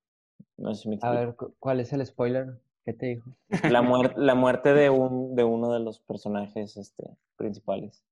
No 0.58 0.74
sé 0.74 0.84
si 0.84 0.90
me 0.90 0.98
A 1.02 1.12
ver, 1.12 1.36
¿cuál 1.60 1.80
es 1.80 1.92
el 1.94 2.06
spoiler? 2.06 2.60
¿Qué 2.86 2.94
te 2.94 3.06
dijo? 3.08 3.30
La, 3.70 3.82
muerte, 3.82 4.16
la 4.20 4.36
muerte 4.36 4.74
de, 4.74 4.90
un, 4.90 5.36
de 5.36 5.44
uno 5.44 5.74
de 5.74 5.80
los 5.80 6.00
personajes 6.00 6.78
este, 6.78 7.10
principales. 7.36 8.04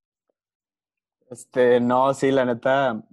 Este, 1.29 1.79
no, 1.79 2.13
sí, 2.13 2.31
la 2.31 2.45
neta, 2.45 3.03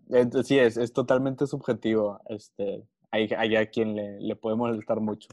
sí, 0.44 0.58
es, 0.58 0.76
es 0.76 0.92
totalmente 0.92 1.46
subjetivo. 1.46 2.20
Este, 2.26 2.84
hay, 3.10 3.28
hay 3.36 3.56
a 3.56 3.70
quien 3.70 3.94
le, 3.94 4.20
le 4.20 4.36
puede 4.36 4.56
molestar 4.56 5.00
mucho. 5.00 5.28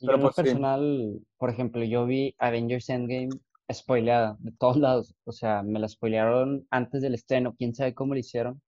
Pero 0.00 0.20
por 0.20 0.34
pues, 0.34 0.36
personal, 0.36 1.20
por 1.38 1.50
ejemplo, 1.50 1.82
yo 1.82 2.06
vi 2.06 2.34
Avengers 2.38 2.88
Endgame 2.90 3.30
spoileada 3.72 4.36
de 4.40 4.52
todos 4.52 4.76
lados. 4.76 5.14
O 5.24 5.32
sea, 5.32 5.62
me 5.62 5.78
la 5.78 5.88
spoilearon 5.88 6.66
antes 6.70 7.02
del 7.02 7.14
estreno, 7.14 7.54
quién 7.56 7.74
sabe 7.74 7.94
cómo 7.94 8.14
lo 8.14 8.20
hicieron. 8.20 8.60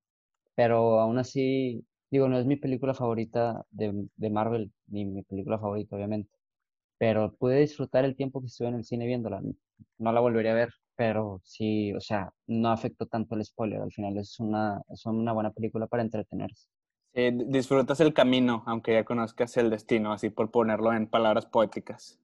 Pero 0.55 1.01
aún 1.01 1.19
así, 1.19 1.85
Digo, 2.11 2.29
no 2.29 2.39
es 2.39 2.47
mi 2.47 2.57
película 2.57 2.95
favorita 2.95 3.65
de, 3.71 4.09
de 4.17 4.31
Marvel, 4.31 4.73
ni 4.87 5.05
mi 5.05 5.23
película 5.23 5.59
favorita, 5.59 5.97
obviamente. 5.97 6.31
Pero 6.99 7.35
pude 7.35 7.61
disfrutar 7.61 8.05
el 8.05 8.17
tiempo 8.17 8.41
que 8.41 8.47
estuve 8.47 8.69
en 8.69 8.77
el 8.77 8.85
cine 8.85 9.07
viéndola. 9.07 9.43
No 9.99 10.13
la 10.13 10.21
volvería 10.21 10.53
a 10.53 10.55
ver, 10.55 10.71
pero 10.95 11.41
sí, 11.45 11.93
o 11.93 12.01
sea, 12.01 12.33
no 12.47 12.71
afectó 12.71 13.07
tanto 13.07 13.35
el 13.35 13.45
spoiler. 13.45 13.81
Al 13.81 13.93
final 13.93 14.17
es 14.19 14.41
una, 14.41 14.81
es 14.89 15.05
una 15.05 15.33
buena 15.33 15.53
película 15.53 15.87
para 15.87 16.03
entretenerse. 16.03 16.69
Sí, 17.15 17.31
disfrutas 17.47 18.01
el 18.01 18.15
camino, 18.15 18.63
aunque 18.67 18.93
ya 18.93 19.05
conozcas 19.05 19.57
el 19.57 19.71
destino, 19.71 20.13
así 20.13 20.31
por 20.31 20.51
ponerlo 20.51 20.93
en 20.93 21.07
palabras 21.07 21.47
poéticas. 21.47 22.19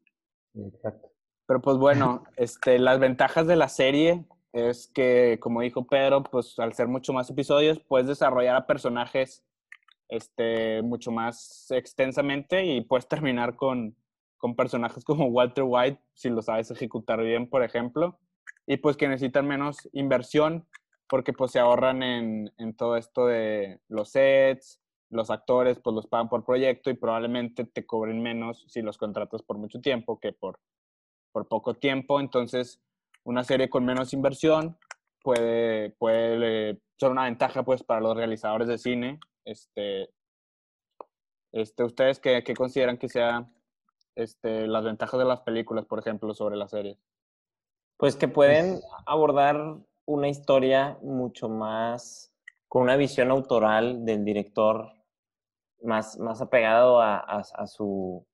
Exacto. 0.55 1.11
Pero 1.47 1.61
pues 1.61 1.77
bueno, 1.77 2.25
este, 2.37 2.79
las 2.79 2.99
ventajas 2.99 3.47
de 3.47 3.57
la 3.57 3.69
serie 3.69 4.25
es 4.53 4.87
que, 4.89 5.39
como 5.41 5.63
dijo 5.63 5.87
Pedro, 5.87 6.23
pues 6.23 6.59
al 6.59 6.75
ser 6.75 6.89
mucho 6.89 7.13
más 7.13 7.31
episodios, 7.31 7.81
puedes 7.81 8.07
desarrollar 8.07 8.57
a 8.57 8.67
personajes 8.67 9.45
este, 10.09 10.83
mucho 10.83 11.11
más 11.11 11.71
extensamente 11.71 12.65
y 12.65 12.81
puedes 12.83 13.09
terminar 13.09 13.57
con, 13.57 13.97
con 14.37 14.57
personajes 14.57 15.05
como 15.05 15.27
Walter 15.27 15.65
White, 15.67 16.01
si 16.15 16.31
lo 16.31 16.43
sabes 16.43 16.71
ejecutar 16.71 17.23
bien, 17.23 17.49
por 17.49 17.63
ejemplo, 17.63 18.19
y 18.67 18.77
pues 18.77 18.97
que 18.97 19.09
necesitan 19.09 19.47
menos 19.47 19.89
inversión 19.93 20.67
porque 21.09 21.33
pues 21.33 21.53
se 21.53 21.59
ahorran 21.59 22.03
en, 22.03 22.53
en 22.59 22.75
todo 22.75 22.97
esto 22.97 23.27
de 23.27 23.81
los 23.89 24.11
sets, 24.11 24.81
los 25.13 25.31
actores 25.31 25.79
pues 25.79 25.95
los 25.95 26.07
pagan 26.07 26.29
por 26.29 26.45
proyecto 26.45 26.91
y 26.91 26.95
probablemente 26.95 27.65
te 27.65 27.85
cobren 27.85 28.23
menos 28.23 28.65
si 28.69 28.81
los 28.83 28.97
contratas 28.97 29.43
por 29.43 29.59
mucho 29.59 29.81
tiempo 29.81 30.19
que 30.19 30.33
por, 30.33 30.59
por 31.33 31.49
poco 31.49 31.75
tiempo. 31.75 32.19
Entonces, 32.19 32.81
una 33.25 33.45
serie 33.45 33.69
con 33.69 33.85
menos 33.85 34.15
inversión 34.15 34.79
puede, 35.23 35.91
puede 35.91 36.81
ser 36.99 37.11
una 37.11 37.25
ventaja 37.25 37.63
pues 37.63 37.83
para 37.83 38.01
los 38.01 38.17
realizadores 38.17 38.69
de 38.69 38.79
cine 38.79 39.21
este, 39.45 40.11
este, 41.53 41.85
¿Ustedes 41.85 42.19
qué, 42.19 42.43
qué 42.43 42.55
consideran 42.55 42.97
que 42.97 43.09
sea 43.09 43.51
este, 44.15 44.67
las 44.67 44.85
ventajas 44.85 45.19
de 45.19 45.27
las 45.27 45.41
películas, 45.41 45.85
por 45.85 45.99
ejemplo, 45.99 46.35
sobre 46.35 46.57
las 46.57 46.71
series? 46.71 46.99
Pues 47.99 48.17
que 48.17 48.27
pueden 48.27 48.81
abordar 49.07 49.77
una 50.07 50.29
historia 50.29 50.99
mucho 51.03 51.49
más 51.49 52.33
con 52.69 52.83
una 52.83 52.97
visión 52.97 53.31
autoral 53.31 54.05
del 54.05 54.25
director 54.25 54.93
más, 55.83 56.19
más 56.19 56.41
apegado 56.41 57.01
a, 57.01 57.19
a, 57.19 57.39
a, 57.55 57.67
su, 57.67 58.27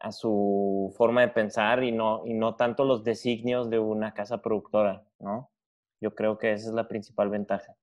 a 0.00 0.10
su 0.10 0.92
forma 0.96 1.20
de 1.20 1.28
pensar 1.28 1.84
y 1.84 1.92
no, 1.92 2.26
y 2.26 2.34
no 2.34 2.56
tanto 2.56 2.84
los 2.84 3.04
designios 3.04 3.70
de 3.70 3.78
una 3.78 4.14
casa 4.14 4.42
productora, 4.42 5.06
¿no? 5.20 5.50
Yo 6.00 6.14
creo 6.14 6.38
que 6.38 6.52
esa 6.52 6.68
es 6.68 6.74
la 6.74 6.88
principal 6.88 7.30
ventaja. 7.30 7.76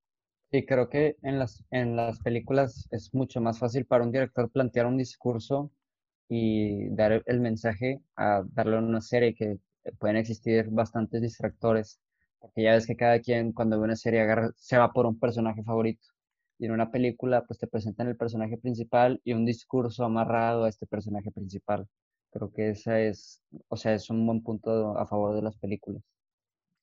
Sí, 0.57 0.65
creo 0.65 0.89
que 0.89 1.17
en 1.23 1.39
las, 1.39 1.63
en 1.71 1.95
las 1.95 2.19
películas 2.19 2.87
es 2.91 3.13
mucho 3.13 3.41
más 3.41 3.57
fácil 3.59 3.85
para 3.85 4.03
un 4.03 4.11
director 4.11 4.49
plantear 4.51 4.85
un 4.85 4.97
discurso 4.97 5.71
y 6.29 6.89
dar 6.95 7.23
el 7.25 7.41
mensaje 7.41 8.01
a 8.15 8.43
darle 8.53 8.77
una 8.79 9.01
serie 9.01 9.35
que 9.35 9.59
pueden 9.99 10.17
existir 10.17 10.67
bastantes 10.69 11.21
distractores, 11.21 11.99
porque 12.39 12.63
ya 12.63 12.73
ves 12.73 12.87
que 12.87 12.95
cada 12.97 13.19
quien 13.21 13.53
cuando 13.53 13.79
ve 13.79 13.85
una 13.85 13.95
serie 13.97 14.21
agarra, 14.21 14.51
se 14.57 14.77
va 14.77 14.93
por 14.93 15.05
un 15.07 15.19
personaje 15.19 15.63
favorito. 15.63 16.07
Y 16.59 16.65
en 16.67 16.71
una 16.73 16.91
película 16.91 17.45
pues 17.45 17.59
te 17.59 17.67
presentan 17.67 18.07
el 18.09 18.17
personaje 18.17 18.57
principal 18.57 19.21
y 19.25 19.33
un 19.33 19.45
discurso 19.45 20.05
amarrado 20.05 20.65
a 20.65 20.69
este 20.69 20.87
personaje 20.87 21.31
principal. 21.31 21.87
Creo 22.31 22.51
que 22.53 22.69
esa 22.71 22.99
es, 23.01 23.41
o 23.69 23.77
sea, 23.77 23.93
es 23.95 24.09
un 24.11 24.25
buen 24.27 24.43
punto 24.43 24.97
a 24.97 25.07
favor 25.07 25.35
de 25.35 25.41
las 25.43 25.57
películas. 25.57 26.03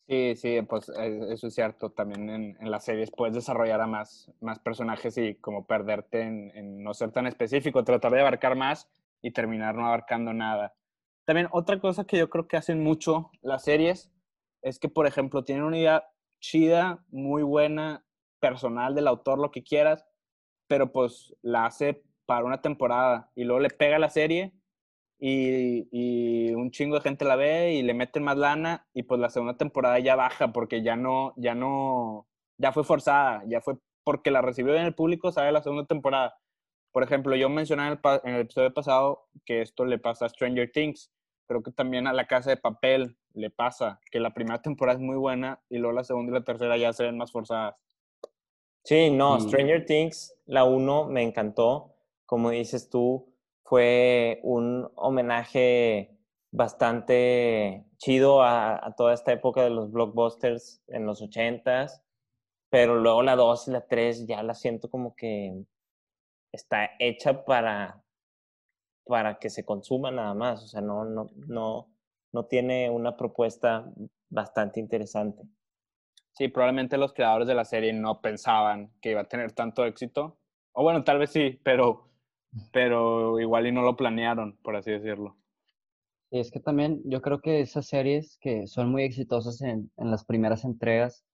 Sí, 0.08 0.34
sí, 0.36 0.60
pues 0.62 0.88
e, 0.88 1.32
eso 1.32 1.46
es 1.46 1.54
cierto. 1.54 1.90
También 1.90 2.28
en, 2.28 2.56
en, 2.60 2.70
las 2.70 2.84
series 2.84 3.10
puedes 3.10 3.34
desarrollar 3.34 3.80
a 3.80 3.86
más, 3.86 4.30
más 4.40 4.58
personajes 4.58 5.16
y 5.16 5.36
como 5.36 5.66
perderte 5.66 6.22
en, 6.22 6.50
en, 6.54 6.82
no 6.82 6.92
ser 6.94 7.12
tan 7.12 7.26
específico, 7.26 7.84
tratar 7.84 8.12
de 8.12 8.20
abarcar 8.20 8.56
más 8.56 8.88
y 9.22 9.30
terminar 9.30 9.74
no 9.74 9.86
abarcando 9.86 10.32
nada. 10.32 10.74
También 11.24 11.48
otra 11.52 11.78
cosa 11.78 12.04
que 12.04 12.18
yo 12.18 12.28
creo 12.28 12.48
que 12.48 12.56
hacen 12.56 12.82
mucho 12.82 13.30
las 13.42 13.64
series 13.64 14.10
es 14.60 14.78
que, 14.78 14.88
por 14.88 15.06
ejemplo, 15.06 15.44
tienen 15.44 15.64
una 15.64 15.78
idea 15.78 16.08
chida, 16.40 17.04
muy 17.10 17.42
buena, 17.42 18.04
personal 18.40 18.94
del 18.94 19.06
autor, 19.06 19.38
lo 19.38 19.52
que 19.52 19.62
quieras, 19.62 20.04
pero 20.66 20.90
pues 20.90 21.34
la 21.42 21.66
hace 21.66 22.02
para 22.26 22.44
una 22.44 22.60
temporada 22.60 23.30
y 23.36 23.44
luego 23.44 23.60
le 23.60 23.70
pega 23.70 23.98
la 23.98 24.10
serie 24.10 24.52
y, 25.24 26.52
un 26.52 26.70
chingo 26.72 26.96
de 26.96 27.02
gente 27.02 27.24
la 27.24 27.36
ve 27.36 27.74
y 27.74 27.82
le 27.82 27.94
meten 27.94 28.24
más 28.24 28.36
lana 28.36 28.86
y 28.92 29.04
pues 29.04 29.20
la 29.20 29.30
segunda 29.30 29.56
temporada 29.56 29.98
ya 30.00 30.16
baja 30.16 30.52
porque 30.52 30.82
ya 30.82 30.96
no, 30.96 31.32
ya 31.36 31.54
no, 31.54 32.26
ya 32.58 32.72
fue 32.72 32.82
forzada, 32.82 33.42
ya 33.46 33.60
fue 33.60 33.76
porque 34.04 34.32
la 34.32 34.42
recibió 34.42 34.74
en 34.74 34.84
el 34.84 34.94
público, 34.94 35.30
sabe 35.30 35.52
la 35.52 35.62
segunda 35.62 35.86
temporada. 35.86 36.36
Por 36.90 37.04
ejemplo, 37.04 37.36
yo 37.36 37.48
mencioné 37.48 37.86
en 37.86 37.92
el, 37.92 38.00
en 38.24 38.34
el 38.34 38.40
episodio 38.42 38.74
pasado 38.74 39.28
que 39.44 39.62
esto 39.62 39.84
le 39.84 39.98
pasa 39.98 40.26
a 40.26 40.28
Stranger 40.28 40.70
Things. 40.72 41.12
Creo 41.46 41.62
que 41.62 41.70
también 41.70 42.08
a 42.08 42.12
La 42.12 42.26
Casa 42.26 42.50
de 42.50 42.56
Papel 42.56 43.16
le 43.34 43.50
pasa, 43.50 44.00
que 44.10 44.18
la 44.18 44.34
primera 44.34 44.60
temporada 44.60 44.98
es 44.98 45.04
muy 45.04 45.16
buena 45.16 45.62
y 45.68 45.78
luego 45.78 45.94
la 45.94 46.04
segunda 46.04 46.32
y 46.32 46.34
la 46.34 46.44
tercera 46.44 46.76
ya 46.76 46.92
se 46.92 47.04
ven 47.04 47.16
más 47.16 47.30
forzadas. 47.30 47.76
Sí, 48.84 49.10
no, 49.10 49.38
Stranger 49.38 49.86
Things, 49.86 50.34
la 50.46 50.64
uno 50.64 51.04
me 51.04 51.22
encantó. 51.22 51.94
Como 52.26 52.50
dices 52.50 52.90
tú, 52.90 53.31
fue 53.72 54.38
un 54.42 54.86
homenaje 54.96 56.14
bastante 56.50 57.86
chido 57.96 58.42
a, 58.42 58.92
toda 58.98 59.14
esta 59.14 59.32
época 59.32 59.62
de 59.62 59.70
los 59.70 59.90
blockbusters 59.90 60.82
en 60.88 61.06
los 61.06 61.22
ochentas, 61.22 62.04
pero 62.68 62.96
luego 62.96 63.22
la 63.22 63.34
2 63.34 63.68
y 63.68 63.70
la 63.70 63.86
3 63.86 64.26
ya 64.26 64.42
la 64.42 64.52
siento 64.52 64.90
como 64.90 65.16
que 65.16 65.64
está 66.52 66.90
hecha 66.98 67.46
para, 67.46 68.04
para 69.06 69.38
que 69.38 69.48
se 69.48 69.64
consuma 69.64 70.10
nada 70.10 70.34
más, 70.34 70.62
o 70.64 70.66
sea, 70.66 70.82
no, 70.82 71.06
no, 71.06 71.30
no, 71.34 71.88
no 72.30 72.44
tiene 72.44 72.90
una 72.90 73.16
propuesta 73.16 73.90
bastante 74.28 74.80
interesante. 74.80 75.44
Sí, 76.32 76.48
probablemente 76.48 76.98
los 76.98 77.14
creadores 77.14 77.48
de 77.48 77.54
la 77.54 77.64
serie 77.64 77.94
no 77.94 78.20
pensaban 78.20 78.92
que 79.00 79.12
iba 79.12 79.22
a 79.22 79.28
tener 79.28 79.52
tanto 79.52 79.86
éxito. 79.86 80.36
O 80.72 80.82
bueno, 80.82 81.04
tal 81.04 81.18
vez 81.18 81.30
sí, 81.30 81.58
pero, 81.64 82.11
pero 82.72 83.40
igual 83.40 83.66
y 83.66 83.72
no 83.72 83.82
lo 83.82 83.96
planearon, 83.96 84.58
por 84.62 84.76
así 84.76 84.90
decirlo. 84.90 85.38
Y 86.30 86.40
es 86.40 86.50
que 86.50 86.60
también 86.60 87.02
yo 87.04 87.20
creo 87.22 87.40
que 87.40 87.60
esas 87.60 87.86
series 87.86 88.38
que 88.40 88.66
son 88.66 88.90
muy 88.90 89.02
exitosas 89.04 89.60
en, 89.62 89.90
en 89.96 90.10
las 90.10 90.24
primeras 90.24 90.64
entregas 90.64 91.24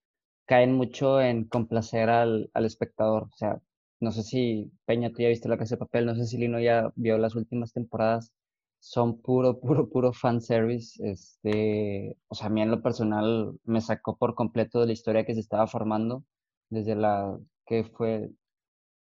caen 0.47 0.73
mucho 0.75 1.21
en 1.21 1.45
complacer 1.47 2.11
al, 2.11 2.51
al 2.55 2.65
espectador. 2.67 3.25
O 3.25 3.37
sea, 3.37 3.61
no 4.01 4.13
sé 4.13 4.23
si 4.25 4.73
Peña, 4.87 5.11
tú 5.13 5.23
ya 5.23 5.29
viste 5.29 5.49
La 5.49 5.59
Casa 5.59 5.77
de 5.77 5.81
Papel, 5.81 6.07
no 6.07 6.15
sé 6.17 6.27
si 6.27 6.39
Lino 6.39 6.61
ya 6.61 6.93
vio 6.97 7.19
las 7.19 7.35
últimas 7.37 7.73
temporadas 7.73 8.33
son 8.81 9.21
puro, 9.23 9.61
puro, 9.61 9.89
puro 9.91 10.13
fanservice. 10.13 11.03
Este, 11.11 12.17
o 12.29 12.35
sea, 12.35 12.49
a 12.49 12.51
mí 12.51 12.63
en 12.63 12.71
lo 12.71 12.83
personal 12.83 13.53
me 13.65 13.81
sacó 13.81 14.17
por 14.19 14.35
completo 14.35 14.81
de 14.81 14.87
la 14.87 14.93
historia 14.93 15.25
que 15.27 15.35
se 15.35 15.41
estaba 15.41 15.67
formando 15.67 16.25
desde 16.71 16.95
la 16.97 17.39
que 17.67 17.85
fue 17.85 18.31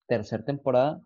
tercera 0.07 0.43
temporada. 0.45 1.01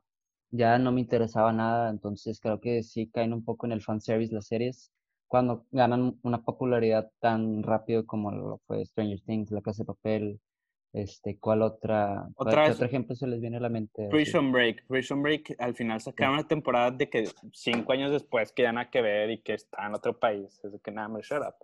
Ya 0.55 0.77
no 0.77 0.91
me 0.91 1.01
interesaba 1.01 1.51
nada, 1.51 1.89
entonces 1.89 2.39
creo 2.39 2.61
que 2.61 2.83
sí 2.83 3.09
caen 3.09 3.33
un 3.33 3.43
poco 3.43 3.65
en 3.65 3.71
el 3.71 3.81
fanservice 3.81 4.33
las 4.33 4.47
series 4.47 4.91
cuando 5.33 5.65
ganan 5.71 6.19
una 6.21 6.43
popularidad 6.43 7.09
tan 7.19 7.63
rápido 7.63 8.05
como 8.05 8.31
lo 8.31 8.59
fue 8.67 8.85
Stranger 8.85 9.19
Things, 9.21 9.49
La 9.49 9.61
Casa 9.61 9.81
de 9.81 9.87
Papel, 9.87 10.39
este, 10.93 11.39
¿cuál 11.39 11.63
otra? 11.63 12.29
Otra 12.35 12.69
otro 12.69 12.85
ejemplo 12.85 13.15
se 13.15 13.25
les 13.25 13.41
viene 13.41 13.57
a 13.57 13.59
la 13.59 13.69
mente? 13.69 14.09
Prison 14.09 14.51
Break. 14.51 14.85
Prison 14.85 15.23
Break 15.23 15.55
al 15.57 15.73
final 15.73 15.99
sacaron 16.01 16.35
una 16.35 16.47
temporada 16.47 16.91
de 16.91 17.09
que 17.09 17.23
cinco 17.51 17.93
años 17.93 18.11
después 18.11 18.51
que 18.51 18.61
ya 18.61 18.71
nada 18.71 18.91
que 18.91 19.01
ver 19.01 19.31
y 19.31 19.39
que 19.39 19.55
está 19.55 19.87
en 19.87 19.95
otro 19.95 20.19
país. 20.19 20.63
Es 20.63 20.79
que 20.83 20.91
nada, 20.91 21.07
me 21.07 21.23
shut 21.23 21.41
up. 21.41 21.55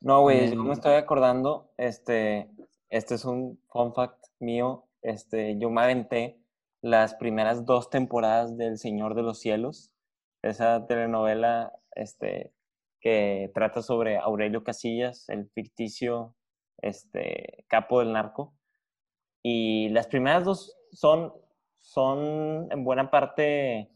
No, 0.00 0.20
güey, 0.20 0.54
yo 0.54 0.62
me 0.62 0.72
estoy 0.72 0.94
acordando, 0.94 1.72
este, 1.78 2.48
este 2.90 3.16
es 3.16 3.24
un 3.24 3.58
fun 3.72 3.92
fact 3.92 4.24
mío, 4.38 4.84
este, 5.02 5.58
yo 5.58 5.68
me 5.68 5.82
aventé 5.82 6.38
las 6.86 7.16
primeras 7.16 7.64
dos 7.64 7.90
temporadas 7.90 8.56
del 8.56 8.78
Señor 8.78 9.16
de 9.16 9.22
los 9.22 9.40
Cielos, 9.40 9.90
esa 10.42 10.86
telenovela, 10.86 11.72
este, 11.96 12.52
que 13.00 13.50
trata 13.54 13.82
sobre 13.82 14.18
Aurelio 14.18 14.62
Casillas, 14.62 15.28
el 15.28 15.50
ficticio, 15.50 16.36
este, 16.78 17.64
capo 17.66 17.98
del 17.98 18.12
narco, 18.12 18.54
y 19.42 19.88
las 19.88 20.06
primeras 20.06 20.44
dos 20.44 20.76
son, 20.92 21.34
son 21.80 22.68
en 22.70 22.84
buena 22.84 23.10
parte 23.10 23.90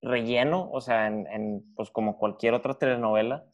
relleno, 0.00 0.70
o 0.72 0.80
sea, 0.80 1.08
en, 1.08 1.74
pues 1.74 1.90
como 1.90 2.16
cualquier 2.16 2.54
otra 2.54 2.78
telenovela. 2.78 3.44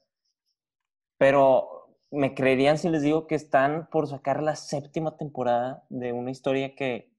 Pero 1.18 1.96
me 2.12 2.34
creerían 2.34 2.78
si 2.78 2.88
les 2.88 3.02
digo 3.02 3.26
que 3.26 3.34
están 3.34 3.88
por 3.90 4.06
sacar 4.06 4.44
la 4.44 4.54
séptima 4.54 5.16
temporada 5.16 5.84
de 5.88 6.12
una 6.12 6.30
historia 6.30 6.76
que, 6.76 7.11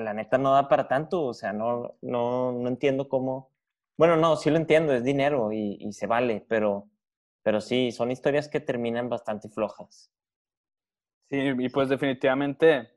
la 0.00 0.14
neta 0.14 0.38
no 0.38 0.52
da 0.52 0.68
para 0.68 0.88
tanto. 0.88 1.24
O 1.24 1.34
sea, 1.34 1.52
no, 1.52 1.96
no, 2.02 2.52
no 2.52 2.68
entiendo 2.68 3.08
cómo. 3.08 3.50
Bueno, 3.96 4.16
no, 4.16 4.36
sí 4.36 4.50
lo 4.50 4.56
entiendo, 4.56 4.92
es 4.92 5.04
dinero 5.04 5.52
y, 5.52 5.78
y 5.80 5.92
se 5.92 6.06
vale, 6.06 6.44
pero, 6.48 6.88
pero 7.42 7.60
sí, 7.60 7.92
son 7.92 8.10
historias 8.10 8.48
que 8.48 8.60
terminan 8.60 9.08
bastante 9.08 9.48
flojas. 9.48 10.10
Sí, 11.30 11.38
y 11.58 11.68
pues 11.70 11.88
definitivamente 11.88 12.90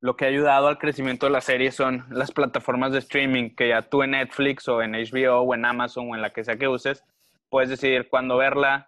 lo 0.00 0.16
que 0.16 0.26
ha 0.26 0.28
ayudado 0.28 0.68
al 0.68 0.78
crecimiento 0.78 1.26
de 1.26 1.32
la 1.32 1.40
serie 1.40 1.72
son 1.72 2.04
las 2.10 2.30
plataformas 2.30 2.92
de 2.92 2.98
streaming, 2.98 3.50
que 3.56 3.68
ya 3.68 3.82
tú 3.82 4.02
en 4.02 4.12
Netflix 4.12 4.68
o 4.68 4.80
en 4.82 4.92
HBO 4.92 5.40
o 5.40 5.54
en 5.54 5.64
Amazon 5.64 6.10
o 6.10 6.14
en 6.14 6.22
la 6.22 6.30
que 6.30 6.44
sea 6.44 6.56
que 6.56 6.68
uses, 6.68 7.04
puedes 7.48 7.68
decidir 7.68 8.08
cuándo 8.08 8.36
verla, 8.36 8.87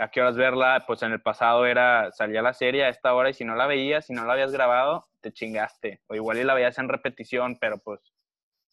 a 0.00 0.10
qué 0.10 0.20
horas 0.20 0.36
verla. 0.36 0.84
Pues 0.86 1.02
en 1.02 1.12
el 1.12 1.20
pasado 1.20 1.66
era, 1.66 2.10
salía 2.12 2.42
la 2.42 2.54
serie 2.54 2.84
a 2.84 2.88
esta 2.88 3.14
hora 3.14 3.30
y 3.30 3.34
si 3.34 3.44
no 3.44 3.54
la 3.54 3.66
veías, 3.66 4.06
si 4.06 4.12
no 4.12 4.24
la 4.24 4.32
habías 4.32 4.52
grabado, 4.52 5.08
te 5.20 5.32
chingaste. 5.32 6.00
O 6.08 6.14
igual 6.14 6.38
y 6.38 6.44
la 6.44 6.54
veías 6.54 6.78
en 6.78 6.88
repetición, 6.88 7.58
pero 7.60 7.78
pues 7.78 8.00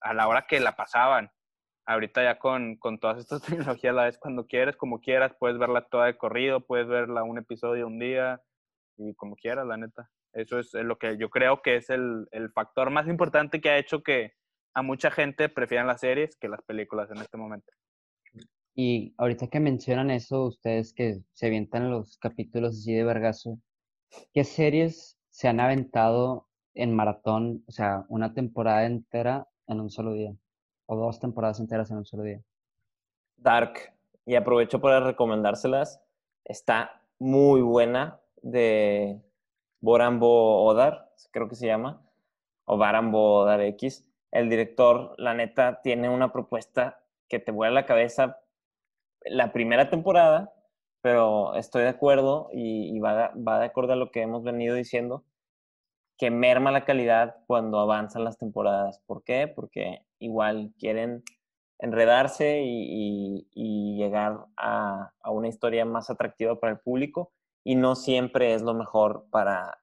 a 0.02 0.14
la 0.14 0.28
hora 0.28 0.46
que 0.48 0.60
la 0.60 0.76
pasaban. 0.76 1.32
Ahorita 1.86 2.24
ya 2.24 2.40
con, 2.40 2.78
con 2.78 3.00
todas 3.00 3.20
estas 3.20 3.42
tecnologías 3.44 3.96
la 3.96 4.06
ves 4.06 4.18
cuando 4.18 4.48
quieres, 4.48 4.76
como 4.76 5.00
quieras, 5.02 5.34
puedes 5.40 5.58
verla 5.58 5.88
toda 5.88 6.06
de 6.08 6.18
corrido, 6.18 6.62
puedes 6.62 6.88
verla 6.88 7.24
un 7.24 7.38
episodio 7.38 7.88
un 7.88 8.00
día 8.00 8.42
y 8.98 9.14
como 9.16 9.36
quieras, 9.36 9.66
la 9.68 9.78
neta. 9.78 10.10
Eso 10.34 10.60
es 10.60 10.74
lo 10.74 10.98
que 10.98 11.18
yo 11.18 11.30
creo 11.30 11.62
que 11.62 11.78
es 11.78 11.90
el, 11.90 12.28
el 12.32 12.52
factor 12.52 12.90
más 12.90 13.08
importante 13.08 13.62
que 13.62 13.70
ha 13.70 13.78
hecho 13.78 14.04
que 14.04 14.34
a 14.74 14.82
mucha 14.82 15.10
gente 15.10 15.50
prefieran 15.50 15.88
las 15.88 16.02
series 16.02 16.36
que 16.36 16.50
las 16.50 16.62
películas 16.62 17.10
en 17.10 17.18
este 17.18 17.38
momento. 17.38 17.72
Y 18.80 19.16
ahorita 19.18 19.48
que 19.48 19.60
mencionan 19.60 20.12
eso, 20.12 20.46
ustedes 20.46 20.94
que 20.94 21.24
se 21.34 21.48
avientan 21.48 21.90
los 21.90 22.20
capítulos 22.20 22.76
así 22.76 22.94
de 22.94 23.04
vergazo, 23.04 23.58
¿qué 24.36 24.44
series 24.44 25.18
se 25.32 25.48
han 25.48 25.60
aventado 25.60 26.48
en 26.76 26.94
maratón, 26.94 27.64
o 27.68 27.72
sea, 27.72 28.06
una 28.08 28.36
temporada 28.36 28.86
entera 28.86 29.48
en 29.66 29.80
un 29.80 29.90
solo 29.90 30.14
día? 30.14 30.36
O 30.86 30.96
dos 30.96 31.20
temporadas 31.20 31.60
enteras 31.60 31.90
en 31.90 31.98
un 31.98 32.06
solo 32.06 32.22
día. 32.22 32.40
Dark. 33.38 33.94
Y 34.28 34.36
aprovecho 34.36 34.80
para 34.80 35.00
recomendárselas. 35.00 36.00
Está 36.46 37.02
muy 37.18 37.62
buena 37.62 38.22
de 38.44 39.20
Borambo 39.82 40.64
Odar, 40.66 41.12
creo 41.32 41.50
que 41.50 41.56
se 41.56 41.66
llama, 41.66 42.08
o 42.66 42.78
Barambo 42.78 43.40
Odar 43.40 43.62
X. 43.62 44.06
El 44.30 44.52
director, 44.52 45.16
la 45.18 45.34
neta, 45.34 45.82
tiene 45.82 46.10
una 46.10 46.32
propuesta 46.32 47.04
que 47.28 47.40
te 47.40 47.52
vuela 47.52 47.74
la 47.74 47.86
cabeza 47.88 48.38
la 49.30 49.52
primera 49.54 49.90
temporada, 49.90 50.54
pero 51.02 51.56
estoy 51.56 51.84
de 51.84 51.90
acuerdo 51.90 52.50
y, 52.54 53.00
va, 53.00 53.32
va 53.36 53.60
de 53.60 53.66
acuerdo 53.66 53.94
a 53.94 53.98
lo 53.98 54.12
que 54.12 54.22
hemos 54.22 54.44
venido 54.44 54.76
diciendo, 54.76 55.24
que 56.18 56.32
merma 56.32 56.72
la 56.72 56.86
calidad 56.86 57.38
cuando 57.46 57.80
avanzan 57.80 58.24
las 58.24 58.38
temporadas. 58.38 59.02
¿Por 59.06 59.24
qué? 59.24 59.48
Porque 59.48 60.02
igual 60.20 60.74
quieren 60.80 61.24
enredarse 61.80 62.62
y, 62.64 63.48
llegar 63.98 64.46
a, 64.58 65.12
una 65.26 65.48
historia 65.48 65.86
más 65.86 66.10
atractiva 66.10 66.60
para 66.60 66.74
el 66.74 66.80
público 66.80 67.32
y 67.64 67.76
no 67.76 67.96
siempre 67.96 68.54
es 68.54 68.62
lo 68.62 68.74
mejor 68.74 69.26
para 69.32 69.80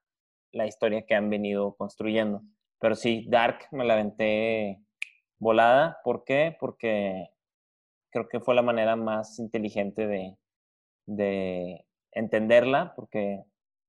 la 0.52 0.66
historia 0.66 1.04
que 1.04 1.14
han 1.14 1.30
venido 1.30 1.74
construyendo. 1.74 2.42
Pero 2.78 2.94
sí, 2.94 3.26
Dark 3.28 3.66
me 3.72 3.84
la 3.84 3.94
aventé 3.94 4.80
volada. 5.38 5.98
¿Por 6.04 6.24
qué? 6.24 6.56
Porque 6.58 7.28
creo 8.14 8.28
que 8.28 8.38
fue 8.38 8.54
la 8.54 8.62
manera 8.62 8.94
más 8.94 9.40
inteligente 9.40 10.06
de, 10.06 10.36
de 11.06 11.84
entenderla, 12.12 12.94
porque 12.94 13.42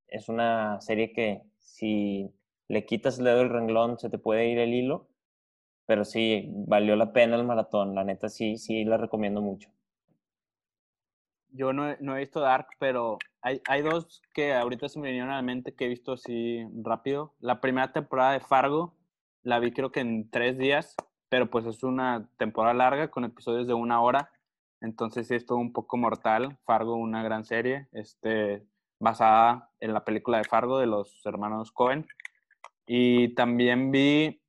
es 0.08 0.30
una 0.30 0.82
serie 0.82 1.14
que 1.14 1.44
si 1.60 2.34
le 2.68 2.88
quitas 2.88 3.20
el 3.20 3.26
dedo 3.26 3.38
del 3.38 3.52
renglón 3.52 4.00
se 4.00 4.10
te 4.10 4.18
puede 4.18 4.48
ir 4.48 4.58
el 4.58 4.74
hilo, 4.74 5.08
pero 5.86 6.04
sí, 6.06 6.50
valió 6.50 6.96
la 6.96 7.14
pena 7.14 7.36
el 7.36 7.46
maratón, 7.46 7.94
la 7.94 8.04
neta 8.04 8.28
sí, 8.28 8.58
sí 8.58 8.84
la 8.84 8.98
recomiendo 8.98 9.44
mucho. 9.44 9.70
Yo 11.50 11.72
no 11.72 11.96
no 12.00 12.18
he 12.18 12.22
visto 12.22 12.40
Dark, 12.40 12.70
pero 12.80 13.20
hay, 13.42 13.62
hay, 13.70 13.84
dos 13.84 14.24
que 14.34 14.54
ahorita 14.54 14.90
se 14.90 15.00
me 15.00 15.10
vinieron 15.10 15.30
a 15.30 15.36
la 15.36 15.42
mente 15.44 15.76
que 15.76 15.86
he 15.86 15.88
visto 15.88 16.14
así 16.14 16.66
rápido. 16.82 17.36
La 17.40 17.62
primera 17.62 17.94
temporada 17.94 18.34
de 18.34 18.40
Fargo 18.40 18.96
la 19.44 19.60
vi 19.60 19.72
creo 19.72 19.92
que 19.92 20.00
en 20.00 20.30
tres 20.32 20.58
días, 20.58 20.96
pero 21.36 21.50
pues 21.50 21.66
es 21.66 21.84
una 21.84 22.30
temporada 22.38 22.74
larga 22.74 23.12
con 23.12 23.26
episodios 23.26 23.68
de 23.68 23.74
una 23.74 24.00
hora. 24.00 24.32
Entonces 24.80 25.28
sí 25.28 25.36
es 25.36 25.46
todo 25.46 25.58
un 25.58 25.74
poco 25.74 25.98
mortal. 25.98 26.58
Fargo, 26.64 26.96
una 26.96 27.24
gran 27.24 27.44
serie, 27.44 27.90
este, 27.92 28.66
basada 29.02 29.70
en 29.82 29.94
la 29.94 30.06
película 30.06 30.38
de 30.38 30.46
Fargo 30.46 30.80
de 30.80 30.86
los 30.86 31.26
hermanos 31.26 31.74
Cohen. 31.74 32.08
Y 32.88 33.36
también 33.36 33.92
vi 33.92 34.42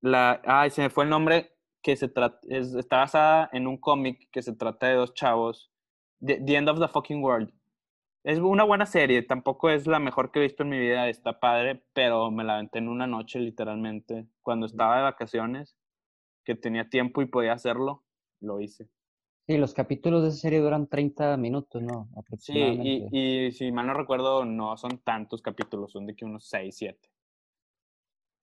la... 0.00 0.42
Ay, 0.44 0.70
se 0.70 0.82
me 0.82 0.90
fue 0.90 1.04
el 1.04 1.10
nombre 1.10 1.52
que 1.82 1.94
se 1.94 2.08
trata, 2.08 2.40
está 2.48 2.96
basada 2.96 3.48
en 3.52 3.68
un 3.68 3.76
cómic 3.76 4.28
que 4.32 4.42
se 4.42 4.54
trata 4.54 4.88
de 4.88 4.94
dos 4.94 5.14
chavos 5.14 5.70
The, 6.18 6.42
End 6.48 6.68
of 6.68 6.80
the 6.80 6.88
Fucking 6.88 7.22
World. 7.22 7.52
Es 8.24 8.40
una 8.40 8.64
buena 8.64 8.86
serie, 8.86 9.22
tampoco 9.22 9.70
es 9.70 9.86
la 9.86 10.00
mejor 10.00 10.32
que 10.32 10.40
he 10.40 10.42
visto 10.42 10.64
en 10.64 10.70
mi 10.70 10.80
vida, 10.80 11.08
está 11.08 11.38
padre, 11.38 11.84
pero 11.92 12.32
me 12.32 12.42
la 12.42 12.54
aventé 12.54 12.78
en 12.80 12.88
una 12.88 13.06
noche 13.06 13.38
literalmente. 13.38 14.26
Cuando 14.42 14.66
estaba 14.66 14.96
de 14.96 15.02
vacaciones, 15.04 15.77
que 16.48 16.60
tenía 16.60 16.88
tiempo 16.88 17.20
y 17.20 17.26
podía 17.26 17.52
hacerlo, 17.52 18.04
lo 18.40 18.58
hice. 18.58 18.88
Sí, 19.46 19.58
los 19.58 19.74
capítulos 19.74 20.22
de 20.22 20.30
esa 20.30 20.38
serie 20.38 20.60
duran 20.60 20.86
30 20.86 21.36
minutos, 21.36 21.82
¿no? 21.82 22.08
Sí, 22.38 22.58
y, 22.58 23.06
y, 23.12 23.52
si 23.52 23.70
mal 23.70 23.86
no 23.86 23.92
recuerdo, 23.92 24.46
no 24.46 24.76
son 24.78 24.98
tantos 25.04 25.42
capítulos, 25.42 25.92
son 25.92 26.06
de 26.06 26.16
que 26.16 26.24
unos 26.24 26.48
6, 26.48 26.74
7. 26.74 27.10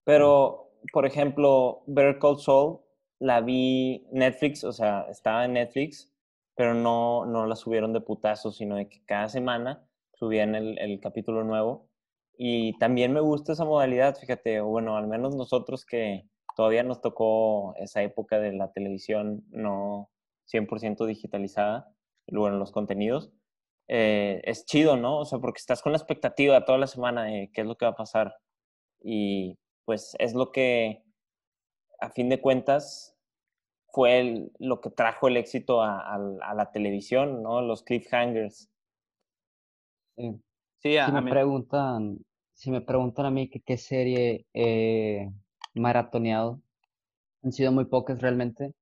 Pero, 0.03 0.71
por 0.93 1.07
ejemplo, 1.07 1.81
Better 1.87 2.19
Call 2.19 2.37
Saul, 2.37 2.79
la 3.17 3.41
vi 3.41 4.05
Netflix, 4.11 4.63
o 4.63 4.71
sea, 4.71 5.07
estaba 5.09 5.45
en 5.45 5.53
Netflix 5.53 6.15
pero 6.55 6.73
no, 6.73 7.25
no 7.25 7.45
la 7.45 7.55
subieron 7.55 7.91
de 7.91 7.99
putazo, 7.99 8.51
sino 8.51 8.77
de 8.77 8.87
que 8.87 9.03
cada 9.03 9.27
semana 9.27 9.85
subían 10.13 10.55
el, 10.55 10.79
el 10.79 11.01
capítulo 11.01 11.43
nuevo. 11.43 11.89
Y 12.37 12.77
también 12.79 13.13
me 13.13 13.19
gusta 13.19 13.53
esa 13.53 13.65
modalidad, 13.65 14.15
fíjate, 14.15 14.61
bueno, 14.61 14.95
al 14.95 15.07
menos 15.07 15.35
nosotros 15.35 15.85
que, 15.85 16.29
todavía 16.55 16.83
nos 16.83 17.01
tocó 17.01 17.75
esa 17.77 18.01
época 18.01 18.39
de 18.39 18.53
la 18.53 18.71
televisión 18.71 19.43
no 19.49 20.09
100% 20.51 21.05
digitalizada, 21.05 21.93
luego 22.27 22.47
en 22.47 22.59
los 22.59 22.71
contenidos. 22.71 23.31
Eh, 23.87 24.41
es 24.45 24.65
chido, 24.65 24.97
¿no? 24.97 25.19
O 25.19 25.25
sea, 25.25 25.39
porque 25.39 25.59
estás 25.59 25.81
con 25.81 25.91
la 25.91 25.97
expectativa 25.97 26.65
toda 26.65 26.77
la 26.77 26.87
semana 26.87 27.25
de 27.25 27.51
qué 27.53 27.61
es 27.61 27.67
lo 27.67 27.75
que 27.75 27.85
va 27.85 27.91
a 27.91 27.95
pasar. 27.95 28.35
Y 29.03 29.59
pues 29.85 30.15
es 30.17 30.33
lo 30.33 30.51
que, 30.51 31.03
a 31.99 32.09
fin 32.09 32.29
de 32.29 32.41
cuentas, 32.41 33.15
fue 33.91 34.49
lo 34.59 34.81
que 34.81 34.89
trajo 34.89 35.27
el 35.27 35.37
éxito 35.37 35.81
a, 35.81 36.17
la 36.17 36.71
televisión, 36.71 37.43
¿no? 37.43 37.61
Los 37.61 37.83
cliffhangers. 37.83 38.69
Sí. 40.17 40.41
si 40.81 41.11
me 41.11 41.29
preguntan, 41.29 42.19
si 42.53 42.71
me 42.71 42.81
preguntan 42.81 43.25
a 43.25 43.31
mí 43.31 43.49
qué 43.49 43.77
serie 43.77 44.47
he 44.53 45.29
maratoneado, 45.79 46.61
han 47.43 47.51
sido 47.51 47.71
muy 47.71 47.85
pocas 47.85 48.21
realmente, 48.21 48.73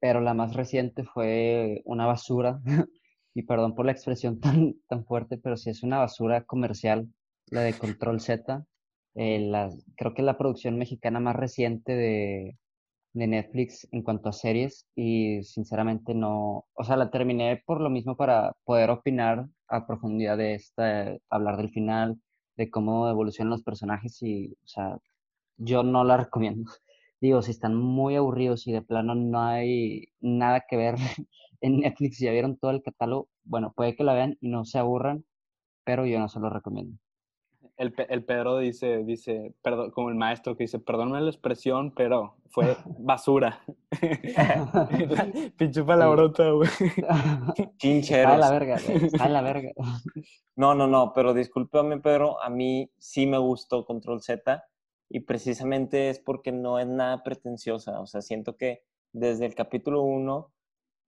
pero 0.00 0.20
la 0.20 0.34
más 0.34 0.54
reciente 0.54 1.04
fue 1.04 1.82
una 1.84 2.06
basura 2.06 2.60
y 3.34 3.42
perdón 3.42 3.74
por 3.74 3.86
la 3.86 3.92
expresión 3.92 4.40
tan, 4.40 4.74
tan 4.88 5.04
fuerte, 5.04 5.38
pero 5.38 5.56
sí 5.56 5.70
es 5.70 5.82
una 5.82 5.98
basura 5.98 6.44
comercial, 6.44 7.08
la 7.46 7.62
de 7.62 7.74
Control 7.74 8.20
Z. 8.20 8.64
Eh, 9.14 9.50
creo 9.96 10.14
que 10.14 10.22
es 10.22 10.26
la 10.26 10.38
producción 10.38 10.78
mexicana 10.78 11.20
más 11.20 11.36
reciente 11.36 11.94
de, 11.94 12.58
de 13.16 13.26
Netflix 13.26 13.88
en 13.92 14.02
cuanto 14.02 14.28
a 14.28 14.32
series 14.32 14.86
y 14.94 15.42
sinceramente 15.42 16.14
no, 16.14 16.66
o 16.74 16.84
sea, 16.84 16.96
la 16.96 17.10
terminé 17.10 17.62
por 17.64 17.80
lo 17.80 17.88
mismo 17.88 18.14
para 18.14 18.52
poder 18.64 18.90
opinar 18.90 19.46
a 19.68 19.86
profundidad 19.86 20.36
de 20.36 20.54
esta, 20.54 21.16
hablar 21.30 21.56
del 21.56 21.70
final, 21.70 22.20
de 22.56 22.70
cómo 22.70 23.08
evolucionan 23.08 23.50
los 23.50 23.62
personajes 23.62 24.22
y, 24.22 24.52
o 24.52 24.66
sea, 24.68 24.98
yo 25.56 25.82
no 25.82 26.04
la 26.04 26.16
recomiendo. 26.24 26.70
Digo, 27.20 27.42
si 27.42 27.50
están 27.50 27.74
muy 27.74 28.16
aburridos 28.16 28.66
y 28.66 28.72
de 28.72 28.82
plano 28.82 29.14
no 29.14 29.40
hay 29.40 30.08
nada 30.20 30.64
que 30.68 30.76
ver 30.76 30.96
en 31.60 31.80
Netflix, 31.80 32.18
ya 32.18 32.32
vieron 32.32 32.56
todo 32.56 32.70
el 32.70 32.82
catálogo, 32.82 33.28
bueno, 33.44 33.72
puede 33.74 33.96
que 33.96 34.04
la 34.04 34.14
vean 34.14 34.36
y 34.40 34.48
no 34.48 34.64
se 34.64 34.78
aburran, 34.78 35.24
pero 35.84 36.04
yo 36.06 36.18
no 36.18 36.28
se 36.28 36.40
lo 36.40 36.50
recomiendo. 36.50 36.98
El, 37.76 37.94
el 38.08 38.24
Pedro 38.24 38.56
dice, 38.56 39.04
dice, 39.04 39.54
perdón, 39.60 39.90
como 39.90 40.08
el 40.08 40.14
maestro 40.14 40.56
que 40.56 40.64
dice, 40.64 40.78
perdóname 40.78 41.20
la 41.20 41.28
expresión, 41.30 41.92
pero 41.94 42.36
fue 42.48 42.74
basura. 42.98 43.60
Pinche 45.58 45.84
palabrota, 45.84 46.50
güey. 46.52 46.70
Chincheros. 47.76 48.32
Está 48.32 48.38
la 48.38 48.50
verga, 48.50 48.76
está 48.76 49.28
la 49.28 49.42
verga. 49.42 49.72
No, 50.54 50.74
no, 50.74 50.86
no, 50.86 51.12
pero 51.14 51.34
discúlpame, 51.34 52.00
Pedro, 52.00 52.42
a 52.42 52.48
mí 52.48 52.90
sí 52.96 53.26
me 53.26 53.36
gustó 53.36 53.84
Control 53.84 54.22
Z 54.22 54.64
y 55.08 55.20
precisamente 55.20 56.10
es 56.10 56.18
porque 56.18 56.52
no 56.52 56.78
es 56.78 56.86
nada 56.86 57.22
pretenciosa. 57.22 58.00
O 58.00 58.06
sea, 58.06 58.22
siento 58.22 58.56
que 58.56 58.82
desde 59.12 59.46
el 59.46 59.54
capítulo 59.54 60.02
1 60.02 60.52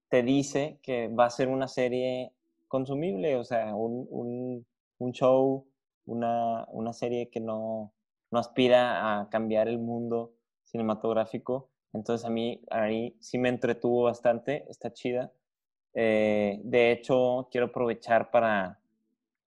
te 0.09 0.23
dice 0.23 0.79
que 0.83 1.09
va 1.09 1.27
a 1.27 1.31
ser 1.31 1.49
una 1.49 1.69
serie 1.69 2.33
consumible, 2.69 3.37
o 3.37 3.45
sea, 3.45 3.75
un, 3.75 4.67
show, 5.13 5.67
una, 6.07 6.93
serie 6.93 7.31
que 7.31 7.41
no, 7.41 7.93
aspira 8.33 9.21
a 9.21 9.29
cambiar 9.29 9.69
el 9.69 9.79
mundo 9.79 10.35
cinematográfico. 10.65 11.71
Entonces 11.93 12.27
a 12.27 12.31
mí 12.31 12.63
ahí 12.71 13.17
sí 13.21 13.39
me 13.39 13.49
entretuvo 13.49 14.05
bastante, 14.05 14.65
está 14.71 14.93
chida. 14.93 15.33
Eh, 15.95 16.61
de 16.63 16.93
hecho, 16.93 17.49
quiero 17.51 17.69
aprovechar 17.69 18.31
para, 18.31 18.79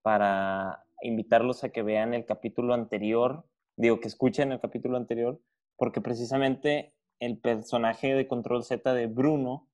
para 0.01 0.83
invitarlos 1.01 1.63
a 1.63 1.69
que 1.69 1.83
vean 1.83 2.13
el 2.13 2.25
capítulo 2.25 2.73
anterior, 2.73 3.45
digo 3.75 3.99
que 3.99 4.07
escuchen 4.07 4.51
el 4.51 4.59
capítulo 4.59 4.97
anterior, 4.97 5.41
porque 5.77 6.01
precisamente 6.01 6.93
el 7.19 7.39
personaje 7.39 8.13
de 8.13 8.27
Control 8.27 8.63
Z 8.63 8.93
de 8.93 9.07
Bruno 9.07 9.67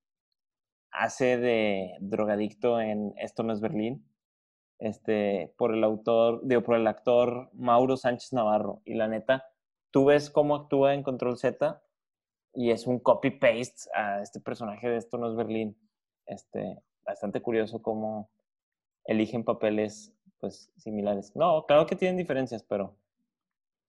hace 0.92 1.38
de 1.38 1.96
drogadicto 2.00 2.80
en 2.82 3.14
Esto 3.18 3.44
no 3.44 3.54
es 3.54 3.62
Berlín, 3.62 4.06
este, 4.80 5.54
por 5.58 5.74
el 5.74 5.84
autor, 5.84 6.42
digo, 6.44 6.64
por 6.64 6.76
el 6.76 6.88
actor 6.88 7.50
Mauro 7.54 7.98
Sánchez 7.98 8.34
Navarro. 8.34 8.82
Y 8.86 8.94
la 8.96 9.08
neta, 9.08 9.46
tú 9.92 10.06
ves 10.06 10.30
cómo 10.30 10.56
actúa 10.56 10.94
en 10.94 11.04
Control 11.04 11.38
Z 11.38 11.82
y 12.54 12.72
es 12.72 12.88
un 12.88 13.00
copy-paste 13.00 13.90
a 13.94 14.22
este 14.22 14.40
personaje 14.40 14.90
de 14.90 14.98
Esto 14.98 15.18
no 15.18 15.30
es 15.30 15.36
Berlín. 15.36 15.78
Este, 16.26 16.82
bastante 17.06 17.42
curioso 17.42 17.82
cómo 17.82 18.30
eligen 19.06 19.44
papeles 19.44 20.14
pues 20.40 20.72
similares. 20.78 21.36
No, 21.36 21.66
claro 21.66 21.86
que 21.86 21.96
tienen 21.96 22.18
diferencias, 22.18 22.64
pero, 22.64 22.96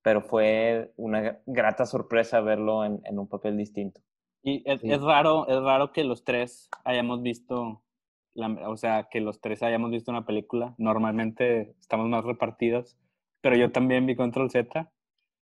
pero 0.08 0.22
fue 0.22 0.90
una 0.96 1.38
grata 1.44 1.84
sorpresa 1.84 2.40
verlo 2.40 2.82
en 2.82 3.18
un 3.18 3.28
papel 3.28 3.58
distinto. 3.58 4.00
Y 4.42 4.62
es, 4.64 5.02
raro, 5.02 5.46
es 5.46 5.60
raro 5.60 5.92
que 5.92 6.02
los 6.02 6.24
tres 6.24 6.70
hayamos 6.86 7.20
visto, 7.20 7.82
o 8.34 8.76
sea, 8.78 9.08
que 9.10 9.20
los 9.20 9.42
tres 9.42 9.62
hayamos 9.62 9.90
visto 9.90 10.10
una 10.10 10.24
película. 10.24 10.74
Normalmente 10.78 11.74
estamos 11.78 12.08
más 12.08 12.24
repartidos, 12.24 12.96
pero 13.42 13.54
yo 13.54 13.70
también 13.70 14.06
vi 14.06 14.16
Control 14.16 14.50
Z. 14.50 14.90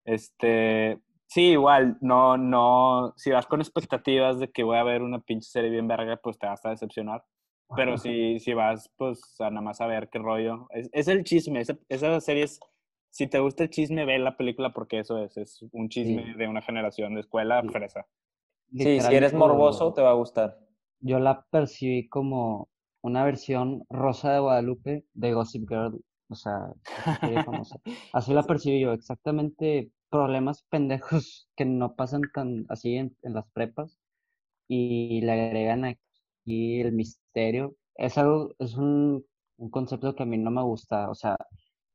Este, 0.06 1.02
sí, 1.26 1.54
igual, 1.54 1.98
no, 2.02 2.38
no, 2.38 3.16
si 3.18 3.32
vas 3.32 3.48
con 3.48 3.60
expectativas 3.60 4.38
de 4.38 4.52
que 4.52 4.62
voy 4.62 4.78
a 4.78 4.84
ver 4.84 5.02
una 5.02 5.22
pinche 5.22 5.50
serie 5.50 5.72
bien 5.72 5.88
verga, 5.88 6.18
pues 6.18 6.38
te 6.38 6.46
vas 6.46 6.64
a 6.64 6.70
decepcionar. 6.70 7.24
Pero 7.76 7.98
si, 7.98 8.40
si 8.40 8.54
vas, 8.54 8.92
pues, 8.98 9.20
a 9.40 9.50
nada 9.50 9.62
más 9.62 9.82
a 9.82 9.88
ver 9.88 10.08
qué 10.10 10.20
rollo. 10.20 10.68
Es, 10.70 10.92
es 10.94 11.08
el 11.08 11.24
chisme, 11.24 11.62
esa, 11.62 11.76
esas 11.90 12.24
series, 12.24 12.60
si 13.14 13.28
te 13.28 13.40
gusta 13.40 13.64
el 13.64 13.70
chisme, 13.70 14.06
ve 14.06 14.18
la 14.18 14.36
película 14.36 14.74
porque 14.74 15.00
eso 15.00 15.20
es, 15.20 15.38
es 15.38 15.64
un 15.72 15.88
chisme 15.88 16.34
de 16.36 16.48
una 16.48 16.64
generación 16.64 17.14
de 17.14 17.22
escuela 17.22 17.62
fresa. 17.72 18.08
Sí, 18.72 19.00
si 19.00 19.16
eres 19.16 19.36
morboso 19.36 19.94
te 19.94 20.02
va 20.02 20.10
a 20.10 20.16
gustar. 20.16 20.58
Yo 21.00 21.20
la 21.20 21.46
percibí 21.52 22.10
como 22.10 22.70
una 23.02 23.24
versión 23.24 23.84
rosa 23.88 24.34
de 24.34 24.40
Guadalupe 24.40 25.06
de 25.14 25.34
Gossip 25.34 25.70
Girl, 25.70 26.02
o 26.28 26.34
sea, 26.34 26.74
Así 28.14 28.34
la 28.34 28.42
percibí 28.42 28.80
yo, 28.80 28.94
exactamente 28.94 29.92
problemas 30.10 30.64
pendejos 30.64 31.48
que 31.56 31.66
no 31.66 31.96
pasan 31.96 32.24
tan 32.34 32.66
así 32.70 32.96
en, 32.96 33.16
las 33.22 33.46
prepas 33.52 34.00
y 34.68 35.22
le 35.22 35.34
agregan 35.34 35.86
aquí 35.86 36.82
el 36.82 36.94
misterio. 36.94 37.76
Es 37.94 38.18
algo, 38.18 38.56
es 38.58 38.76
un, 38.76 39.24
concepto 39.70 40.16
que 40.16 40.24
a 40.24 40.26
mí 40.26 40.40
no 40.40 40.50
me 40.50 40.64
gusta, 40.64 41.12
o 41.12 41.16
sea, 41.16 41.38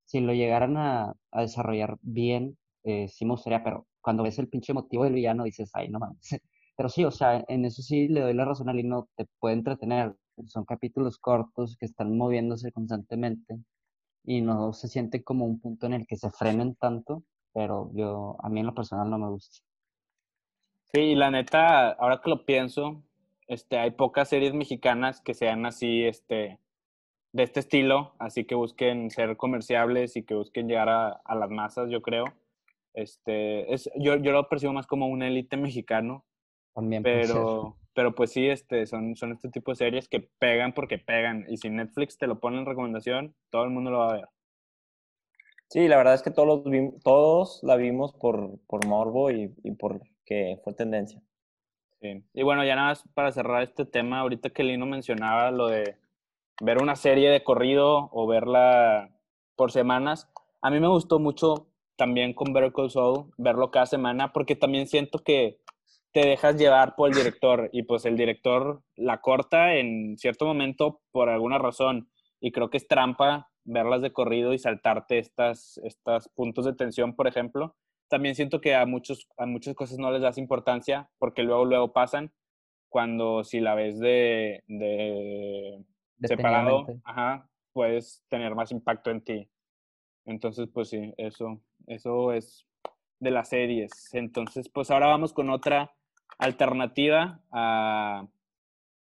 si 0.09 0.21
lo 0.21 0.33
llegaran 0.33 0.79
a, 0.79 1.15
desarrollar 1.33 1.99
bien, 2.01 2.57
eh, 2.83 3.09
sí 3.09 3.27
me 3.27 3.33
gustaría, 3.33 3.63
pero 3.63 3.87
cuando 4.01 4.23
ves 4.23 4.39
el 4.39 4.49
pinche 4.49 4.73
motivo 4.73 5.05
del 5.05 5.13
villano 5.13 5.45
dices, 5.45 5.71
ay, 5.75 5.91
no 5.91 5.99
mames. 5.99 6.19
Pero 6.77 6.89
sí, 6.89 7.05
o 7.05 7.11
sea, 7.11 7.45
en 7.49 7.65
eso 7.65 7.83
sí 7.83 8.07
le 8.07 8.21
doy 8.21 8.35
la 8.35 8.45
razón 8.45 8.69
a 8.69 8.73
Lino, 8.73 9.09
te 9.17 9.27
puede 9.41 9.57
entretener. 9.57 10.15
Son 10.47 10.65
capítulos 10.65 11.19
cortos 11.19 11.77
que 11.77 11.87
están 11.87 12.17
moviéndose 12.17 12.71
constantemente 12.71 13.59
y 14.25 14.41
no 14.43 14.73
se 14.73 14.87
siente 14.87 15.25
como 15.25 15.45
un 15.45 15.61
punto 15.61 15.87
en 15.87 15.95
el 15.95 16.07
que 16.07 16.17
se 16.17 16.31
frenen 16.31 16.77
tanto, 16.77 17.25
pero 17.53 17.91
yo, 17.95 18.37
a 18.39 18.49
mí 18.49 18.61
en 18.61 18.67
lo 18.67 18.75
personal 18.75 19.11
no 19.11 19.19
me 19.19 19.29
gusta. 19.29 19.59
Sí, 20.93 21.17
la 21.17 21.33
neta, 21.33 21.91
ahora 21.91 22.21
que 22.23 22.31
lo 22.31 22.47
pienso, 22.47 23.03
este, 23.49 23.77
hay 23.79 23.91
pocas 23.91 24.29
series 24.29 24.55
mexicanas 24.55 25.21
que 25.21 25.35
sean 25.35 25.67
así, 25.67 26.05
este, 26.05 26.61
de 27.33 27.43
este 27.43 27.61
estilo, 27.61 28.15
así 28.19 28.45
que 28.45 28.55
busquen 28.55 29.11
ser 29.11 29.37
comerciables 29.37 30.17
y 30.17 30.23
que 30.23 30.35
busquen 30.35 30.69
llegar 30.69 30.89
a, 30.89 31.09
a 31.09 31.35
las 31.35 31.51
masas, 31.51 31.91
yo 31.91 32.03
creo. 32.03 32.25
Este, 32.95 33.73
es, 33.73 33.91
yo, 33.97 34.17
yo 34.17 34.33
lo 34.33 34.49
percibo 34.49 34.73
más 34.73 34.87
como 34.87 35.07
un 35.07 35.23
élite 35.23 35.57
mexicano, 35.57 36.25
pero, 37.03 37.77
pero 37.95 38.15
pues 38.15 38.33
sí, 38.33 38.49
este, 38.49 38.87
son, 38.87 39.15
son 39.17 39.33
este 39.33 39.51
tipo 39.51 39.73
de 39.73 39.77
series 39.77 40.09
que 40.09 40.21
pegan 40.39 40.73
porque 40.73 40.99
pegan. 40.99 41.45
Y 41.49 41.59
si 41.59 41.71
Netflix 41.71 42.19
te 42.19 42.27
lo 42.27 42.41
pone 42.41 42.59
en 42.59 42.67
recomendación, 42.67 43.35
todo 43.51 43.65
el 43.65 43.71
mundo 43.71 43.91
lo 43.91 43.99
va 43.99 44.11
a 44.11 44.17
ver. 44.17 44.29
Sí, 45.69 45.87
la 45.87 45.99
verdad 45.99 46.15
es 46.15 46.23
que 46.23 46.31
todos, 46.31 46.65
todos 47.05 47.61
la 47.63 47.77
vimos 47.77 48.15
por, 48.15 48.59
por 48.67 48.87
morbo 48.87 49.31
y, 49.31 49.55
y 49.63 49.73
porque 49.73 50.59
fue 50.65 50.73
tendencia. 50.73 51.21
Sí. 52.01 52.25
Y 52.33 52.43
bueno, 52.43 52.65
ya 52.65 52.75
nada 52.75 52.89
más 52.89 53.05
para 53.13 53.33
cerrar 53.33 53.63
este 53.63 53.85
tema, 53.85 54.21
ahorita 54.21 54.51
que 54.51 54.63
Lino 54.63 54.87
mencionaba 54.87 55.51
lo 55.51 55.67
de 55.67 55.97
ver 56.61 56.83
una 56.83 56.97
serie 56.97 57.31
de 57.31 57.45
corrido 57.45 58.09
o 58.13 58.27
verla 58.27 59.11
por 59.57 59.73
semanas, 59.73 60.29
a 60.61 60.71
mí 60.71 60.81
me 60.81 60.89
gustó 60.89 61.19
mucho 61.19 61.69
también 61.97 62.33
con 62.33 62.53
Better 62.53 62.73
Call 62.73 62.91
Saul 62.91 63.33
verlo 63.37 63.71
cada 63.71 63.87
semana 63.87 64.33
porque 64.33 64.57
también 64.57 64.87
siento 64.87 65.19
que 65.19 65.61
te 66.13 66.21
dejas 66.21 66.57
llevar 66.57 66.95
por 66.97 67.11
el 67.11 67.17
director 67.17 67.69
y 67.73 67.83
pues 67.83 68.05
el 68.05 68.17
director 68.17 68.83
la 68.97 69.21
corta 69.21 69.75
en 69.75 70.17
cierto 70.17 70.47
momento 70.47 71.01
por 71.11 71.29
alguna 71.29 71.59
razón 71.59 72.09
y 72.41 72.53
creo 72.53 72.71
que 72.71 72.79
es 72.79 72.89
trampa 72.89 73.51
verlas 73.65 74.01
de 74.01 74.13
corrido 74.13 74.55
y 74.55 74.59
saltarte 74.59 75.19
estas, 75.19 75.79
estas 75.85 76.29
puntos 76.31 76.65
de 76.65 76.73
tensión, 76.73 77.15
por 77.15 77.27
ejemplo. 77.27 77.77
También 78.09 78.35
siento 78.35 78.61
que 78.61 78.75
a, 78.75 78.87
muchos, 78.87 79.29
a 79.37 79.45
muchas 79.45 79.75
cosas 79.75 79.99
no 79.99 80.11
les 80.11 80.23
das 80.23 80.39
importancia 80.39 81.11
porque 81.19 81.43
luego, 81.43 81.67
luego 81.67 81.93
pasan 81.93 82.33
cuando 82.89 83.45
si 83.45 83.61
la 83.61 83.75
ves 83.75 83.99
de, 83.99 84.65
de 84.67 85.85
separado, 86.23 86.87
ajá, 87.05 87.49
puedes 87.73 88.25
tener 88.29 88.55
más 88.55 88.73
impacto 88.73 89.11
en 89.11 89.23
ti. 89.23 89.49
Entonces, 90.25 90.69
pues 90.73 90.89
sí, 90.89 91.15
eso, 91.17 91.61
eso 91.87 92.33
es 92.33 92.67
de 93.21 93.31
las 93.31 93.49
series. 93.49 93.91
Entonces, 94.13 94.69
pues 94.69 94.91
ahora 94.91 95.07
vamos 95.07 95.33
con 95.33 95.51
otra 95.51 95.93
alternativa 96.39 97.41
a, 97.51 98.27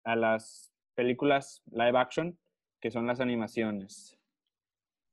a 0.04 0.16
las 0.16 0.72
películas 0.94 1.62
live 1.70 1.98
action, 1.98 2.38
que 2.80 2.90
son 2.90 3.06
las 3.06 3.20
animaciones. 3.20 4.18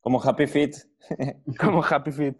Como 0.02 0.22
Happy 0.24 0.48
Feet. 0.48 0.76
Como 1.60 1.84
Happy 1.84 2.12
Feet. 2.12 2.38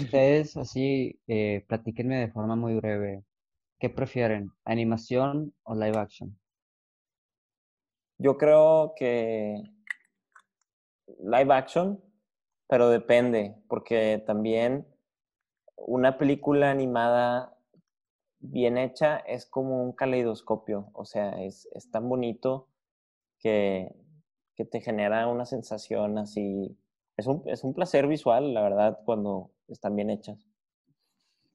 Ustedes 0.00 0.56
así, 0.56 1.20
eh, 1.26 1.64
platíquenme 1.66 2.16
de 2.16 2.28
forma 2.28 2.54
muy 2.54 2.74
breve. 2.74 3.24
¿Qué 3.80 3.90
prefieren? 3.90 4.52
¿Animación 4.64 5.52
o 5.64 5.74
live 5.74 5.98
action? 5.98 6.38
Yo 8.22 8.38
creo 8.38 8.94
que 8.94 9.64
live 11.18 11.52
action, 11.52 12.00
pero 12.68 12.88
depende, 12.88 13.56
porque 13.66 14.22
también 14.24 14.86
una 15.76 16.18
película 16.18 16.70
animada 16.70 17.58
bien 18.38 18.78
hecha 18.78 19.16
es 19.16 19.44
como 19.44 19.82
un 19.82 19.90
caleidoscopio, 19.90 20.90
o 20.92 21.04
sea, 21.04 21.30
es, 21.42 21.68
es 21.72 21.90
tan 21.90 22.08
bonito 22.08 22.68
que, 23.40 23.92
que 24.54 24.64
te 24.66 24.80
genera 24.80 25.26
una 25.26 25.44
sensación 25.44 26.16
así. 26.16 26.78
Es 27.16 27.26
un, 27.26 27.42
es 27.46 27.64
un 27.64 27.74
placer 27.74 28.06
visual, 28.06 28.54
la 28.54 28.62
verdad, 28.62 29.00
cuando 29.04 29.50
están 29.66 29.96
bien 29.96 30.10
hechas. 30.10 30.46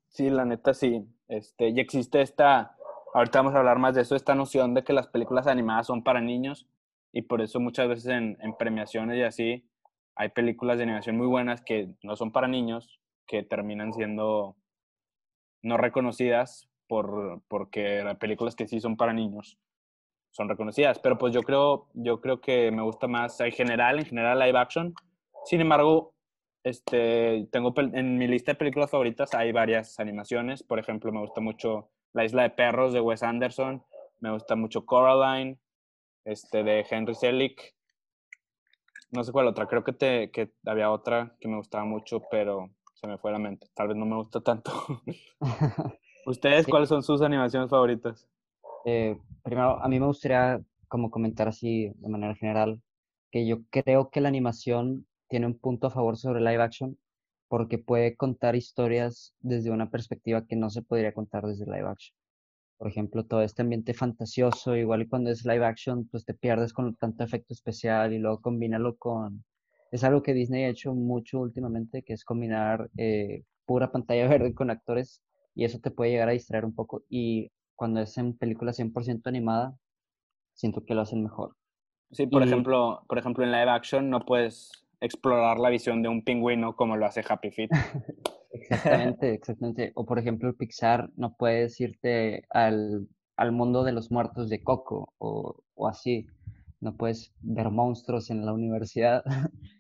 Sí, 0.09 0.29
la 0.29 0.43
neta 0.43 0.73
sí. 0.73 1.07
Este, 1.29 1.69
y 1.69 1.79
existe 1.79 2.21
esta, 2.21 2.76
ahorita 3.13 3.39
vamos 3.39 3.55
a 3.55 3.59
hablar 3.59 3.79
más 3.79 3.95
de 3.95 4.01
eso, 4.01 4.15
esta 4.15 4.35
noción 4.35 4.73
de 4.73 4.83
que 4.83 4.93
las 4.93 5.07
películas 5.07 5.47
animadas 5.47 5.87
son 5.87 6.03
para 6.03 6.21
niños 6.21 6.67
y 7.11 7.23
por 7.23 7.41
eso 7.41 7.59
muchas 7.59 7.87
veces 7.87 8.07
en, 8.07 8.37
en 8.41 8.55
premiaciones 8.55 9.17
y 9.17 9.23
así 9.23 9.69
hay 10.15 10.29
películas 10.29 10.77
de 10.77 10.83
animación 10.83 11.17
muy 11.17 11.27
buenas 11.27 11.61
que 11.61 11.89
no 12.03 12.15
son 12.15 12.31
para 12.31 12.47
niños, 12.47 12.99
que 13.27 13.43
terminan 13.43 13.93
siendo 13.93 14.55
no 15.61 15.77
reconocidas 15.77 16.69
por, 16.87 17.41
porque 17.47 18.03
las 18.03 18.17
películas 18.17 18.55
que 18.55 18.67
sí 18.67 18.79
son 18.79 18.97
para 18.97 19.13
niños 19.13 19.59
son 20.31 20.49
reconocidas. 20.49 20.99
Pero 20.99 21.17
pues 21.17 21.33
yo 21.33 21.41
creo, 21.41 21.87
yo 21.93 22.21
creo 22.21 22.41
que 22.41 22.71
me 22.71 22.81
gusta 22.81 23.07
más 23.07 23.39
en 23.41 23.51
general, 23.51 23.99
en 23.99 24.05
general 24.05 24.39
live 24.39 24.57
action. 24.57 24.93
Sin 25.45 25.61
embargo, 25.61 26.13
este, 26.63 27.47
tengo 27.51 27.73
en 27.77 28.17
mi 28.17 28.27
lista 28.27 28.53
de 28.53 28.57
películas 28.57 28.91
favoritas 28.91 29.33
hay 29.33 29.51
varias 29.51 29.99
animaciones. 29.99 30.63
Por 30.63 30.79
ejemplo, 30.79 31.11
me 31.11 31.21
gusta 31.21 31.41
mucho 31.41 31.89
La 32.17 32.25
Isla 32.25 32.41
de 32.41 32.49
Perros 32.49 32.93
de 32.93 32.99
Wes 32.99 33.21
Anderson. 33.21 33.83
Me 34.21 34.31
gusta 34.31 34.55
mucho 34.55 34.87
Coraline, 34.87 35.59
este, 36.25 36.63
de 36.63 36.83
Henry 36.89 37.13
Selick. 37.13 37.75
No 39.11 39.23
sé 39.23 39.31
cuál 39.31 39.45
otra. 39.45 39.67
Creo 39.67 39.83
que, 39.83 39.93
te, 39.93 40.31
que 40.31 40.51
había 40.65 40.89
otra 40.89 41.35
que 41.39 41.47
me 41.47 41.57
gustaba 41.57 41.85
mucho, 41.85 42.23
pero 42.31 42.71
se 42.95 43.05
me 43.05 43.19
fue 43.19 43.31
la 43.31 43.37
mente. 43.37 43.67
Tal 43.75 43.89
vez 43.89 43.97
no 43.97 44.07
me 44.07 44.15
gusta 44.15 44.41
tanto. 44.41 44.71
¿Ustedes 46.25 46.65
Sí. 46.65 46.71
cuáles 46.71 46.89
son 46.89 47.03
sus 47.03 47.21
animaciones 47.21 47.69
favoritas? 47.69 48.27
Eh, 48.85 49.15
primero, 49.43 49.79
a 49.79 49.87
mí 49.87 49.99
me 49.99 50.07
gustaría 50.07 50.59
como 50.87 51.11
comentar 51.11 51.47
así 51.47 51.91
de 51.97 52.09
manera 52.09 52.33
general 52.33 52.81
que 53.29 53.45
yo 53.45 53.57
creo 53.69 54.09
que 54.09 54.21
la 54.21 54.29
animación 54.29 55.05
tiene 55.29 55.45
un 55.45 55.59
punto 55.59 55.85
a 55.85 55.91
favor 55.91 56.17
sobre 56.17 56.41
live 56.41 56.63
action 56.63 56.97
porque 57.47 57.77
puede 57.77 58.15
contar 58.15 58.55
historias 58.55 59.33
desde 59.39 59.71
una 59.71 59.89
perspectiva 59.89 60.45
que 60.45 60.55
no 60.55 60.69
se 60.69 60.81
podría 60.81 61.13
contar 61.13 61.45
desde 61.45 61.65
live 61.65 61.87
action. 61.87 62.15
Por 62.77 62.87
ejemplo, 62.89 63.25
todo 63.25 63.41
este 63.41 63.63
ambiente 63.63 63.93
fantasioso, 63.93 64.75
igual 64.75 65.01
y 65.03 65.07
cuando 65.07 65.31
es 65.31 65.45
live 65.45 65.65
action, 65.65 66.07
pues 66.09 66.25
te 66.25 66.33
pierdes 66.33 66.73
con 66.73 66.95
tanto 66.95 67.23
efecto 67.23 67.53
especial 67.53 68.13
y 68.13 68.19
luego 68.19 68.41
combínalo 68.41 68.95
con... 68.97 69.43
Es 69.91 70.03
algo 70.03 70.21
que 70.21 70.33
Disney 70.33 70.63
ha 70.65 70.69
hecho 70.69 70.93
mucho 70.93 71.39
últimamente, 71.39 72.03
que 72.03 72.13
es 72.13 72.23
combinar 72.23 72.89
eh, 72.97 73.43
pura 73.65 73.91
pantalla 73.91 74.27
verde 74.29 74.53
con 74.53 74.69
actores 74.69 75.23
y 75.55 75.65
eso 75.65 75.79
te 75.79 75.91
puede 75.91 76.11
llegar 76.11 76.29
a 76.29 76.33
distraer 76.33 76.65
un 76.65 76.75
poco. 76.75 77.03
Y 77.09 77.51
cuando 77.75 77.99
es 78.01 78.17
en 78.17 78.37
película 78.37 78.73
100% 78.73 79.29
animada, 79.29 79.75
siento 80.53 80.83
que 80.83 80.93
lo 80.95 81.01
hacen 81.01 81.23
mejor. 81.23 81.55
Sí, 82.11 82.27
por 82.27 82.43
Y- 82.43 82.45
ejemplo, 82.45 83.03
por 83.07 83.17
ejemplo, 83.17 83.43
en 83.43 83.51
live 83.51 83.69
action 83.69 84.09
no 84.09 84.25
puedes 84.25 84.71
explorar 85.01 85.59
la 85.59 85.69
visión 85.69 86.01
de 86.01 86.09
un 86.09 86.23
pingüino 86.23 86.75
como 86.75 86.97
lo 86.97 87.05
hace 87.05 87.23
Happy 87.27 87.51
Feet. 87.51 87.69
Exactamente, 88.49 89.33
exactamente. 89.33 89.91
O 89.95 90.05
por 90.05 90.17
ejemplo, 90.19 90.55
Pixar 90.55 91.11
no 91.15 91.35
puedes 91.35 91.79
irte 91.79 92.43
al, 92.49 93.07
al 93.35 93.51
mundo 93.51 93.83
de 93.83 93.91
los 93.91 94.09
muertos 94.09 94.49
de 94.49 94.63
Coco 94.63 95.13
o, 95.19 95.63
o 95.75 95.87
así. 95.87 96.27
No 96.79 96.95
puedes 96.95 97.33
ver 97.41 97.69
monstruos 97.69 98.29
en 98.29 98.45
la 98.45 98.53
universidad. 98.53 99.23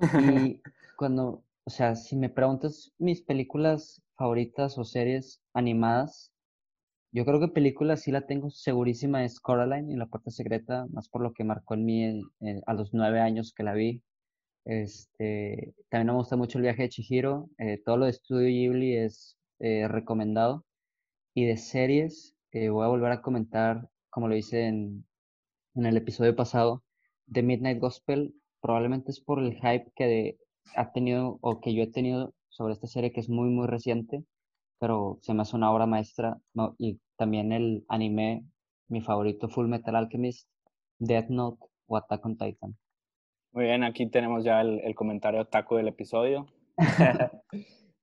Y 0.00 0.62
cuando, 0.96 1.44
o 1.64 1.70
sea, 1.70 1.94
si 1.94 2.16
me 2.16 2.30
preguntas 2.30 2.90
mis 2.98 3.20
películas 3.22 4.02
favoritas 4.16 4.78
o 4.78 4.84
series 4.84 5.42
animadas, 5.52 6.32
yo 7.12 7.24
creo 7.24 7.40
que 7.40 7.48
películas 7.48 8.02
sí 8.02 8.12
la 8.12 8.26
tengo 8.26 8.50
segurísima 8.50 9.24
es 9.24 9.40
Coraline 9.40 9.92
y 9.92 9.96
La 9.96 10.06
Puerta 10.06 10.30
Secreta, 10.30 10.86
más 10.90 11.08
por 11.08 11.22
lo 11.22 11.32
que 11.32 11.44
marcó 11.44 11.74
en 11.74 11.84
mí 11.84 12.22
a 12.66 12.74
los 12.74 12.94
nueve 12.94 13.20
años 13.20 13.52
que 13.54 13.62
la 13.62 13.74
vi. 13.74 14.02
Este, 14.64 15.74
también 15.90 16.08
me 16.08 16.14
gusta 16.14 16.36
mucho 16.36 16.58
el 16.58 16.62
viaje 16.62 16.82
de 16.84 16.88
Chihiro, 16.90 17.50
eh, 17.58 17.82
todo 17.84 17.96
lo 17.98 18.04
de 18.06 18.12
Estudio 18.12 18.48
Ghibli 18.48 18.96
es 18.96 19.36
eh, 19.60 19.88
recomendado. 19.88 20.64
Y 21.34 21.46
de 21.46 21.56
series, 21.58 22.36
eh, 22.52 22.70
voy 22.70 22.84
a 22.84 22.88
volver 22.88 23.12
a 23.12 23.22
comentar, 23.22 23.88
como 24.10 24.28
lo 24.28 24.36
hice 24.36 24.66
en, 24.66 25.06
en 25.74 25.86
el 25.86 25.96
episodio 25.96 26.36
pasado, 26.36 26.84
The 27.32 27.42
Midnight 27.42 27.80
Gospel, 27.80 28.34
probablemente 28.60 29.10
es 29.10 29.20
por 29.20 29.40
el 29.40 29.54
hype 29.56 29.90
que 29.96 30.04
de- 30.06 30.38
ha 30.76 30.92
tenido 30.92 31.38
o 31.42 31.60
que 31.60 31.74
yo 31.74 31.82
he 31.82 31.86
tenido 31.90 32.34
sobre 32.48 32.74
esta 32.74 32.86
serie 32.86 33.12
que 33.12 33.20
es 33.20 33.28
muy, 33.28 33.50
muy 33.50 33.66
reciente, 33.66 34.24
pero 34.80 35.18
se 35.22 35.34
me 35.34 35.42
hace 35.42 35.56
una 35.56 35.72
obra 35.72 35.86
maestra. 35.86 36.38
no, 36.54 36.74
y 36.78 37.00
también 37.16 37.52
el 37.52 37.84
anime, 37.88 38.44
mi 38.88 39.00
favorito, 39.02 39.48
Full 39.48 39.68
Metal 39.68 39.96
Alchemist, 39.96 40.48
Death 40.98 41.28
Note 41.30 41.66
o 41.86 41.96
Attack 41.96 42.24
on 42.26 42.36
Titan. 42.38 42.76
Muy 43.52 43.64
bien, 43.64 43.82
aquí 43.84 44.06
tenemos 44.06 44.44
ya 44.44 44.60
el, 44.60 44.80
el 44.80 44.94
comentario 44.94 45.44
taco 45.46 45.76
del 45.76 45.88
episodio. 45.88 46.46